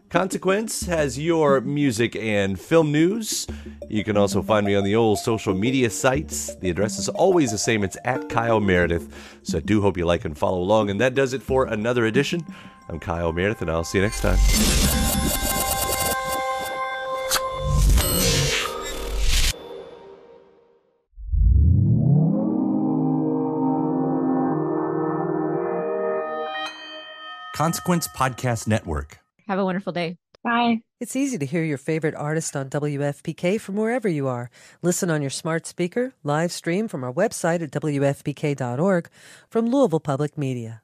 Consequence 0.10 0.88
has 0.88 1.20
your 1.20 1.62
music 1.62 2.16
and 2.16 2.60
film 2.60 2.92
news. 2.92 3.46
You 3.90 4.04
can 4.04 4.18
also 4.18 4.42
find 4.42 4.66
me 4.66 4.74
on 4.74 4.84
the 4.84 4.96
old 4.96 5.20
social 5.20 5.54
media 5.54 5.92
sites. 5.92 6.56
The 6.56 6.72
address 6.72 6.98
is 6.98 7.10
always 7.10 7.52
the 7.52 7.60
same. 7.60 7.84
It's 7.84 7.96
at 8.06 8.28
Kyle 8.28 8.60
Meredith. 8.60 9.40
So 9.44 9.60
I 9.60 9.62
do 9.62 9.82
hope 9.82 9.98
you 9.98 10.08
like 10.08 10.26
and 10.26 10.36
follow 10.36 10.60
along. 10.60 10.90
And 10.90 11.00
that 11.00 11.14
does 11.14 11.34
it 11.34 11.44
for 11.44 11.66
another 11.66 12.08
edition. 12.08 12.44
I'm 12.88 13.00
Kyle 13.00 13.32
Meredith, 13.32 13.62
and 13.62 13.70
I'll 13.70 13.84
see 13.84 14.00
you 14.00 14.04
next 14.04 14.22
time. 14.22 14.40
Consequence 27.54 28.08
Podcast 28.08 28.68
Network. 28.68 29.20
Have 29.50 29.58
a 29.58 29.66
wonderful 29.66 29.92
day. 29.92 30.16
Bye. 30.44 30.82
It's 31.00 31.16
easy 31.16 31.40
to 31.40 31.46
hear 31.46 31.64
your 31.64 31.80
favorite 31.80 32.14
artist 32.14 32.56
on 32.56 32.70
WFPK 32.70 33.60
from 33.60 33.76
wherever 33.76 34.08
you 34.08 34.28
are. 34.28 34.52
Listen 34.84 35.10
on 35.10 35.22
your 35.22 35.32
smart 35.32 35.66
speaker, 35.66 36.14
live 36.24 36.52
stream 36.52 36.88
from 36.88 37.04
our 37.04 37.12
website 37.12 37.64
at 37.64 37.72
WFPK.org 37.72 39.10
from 39.50 39.66
Louisville 39.66 40.00
Public 40.00 40.38
Media. 40.38 40.84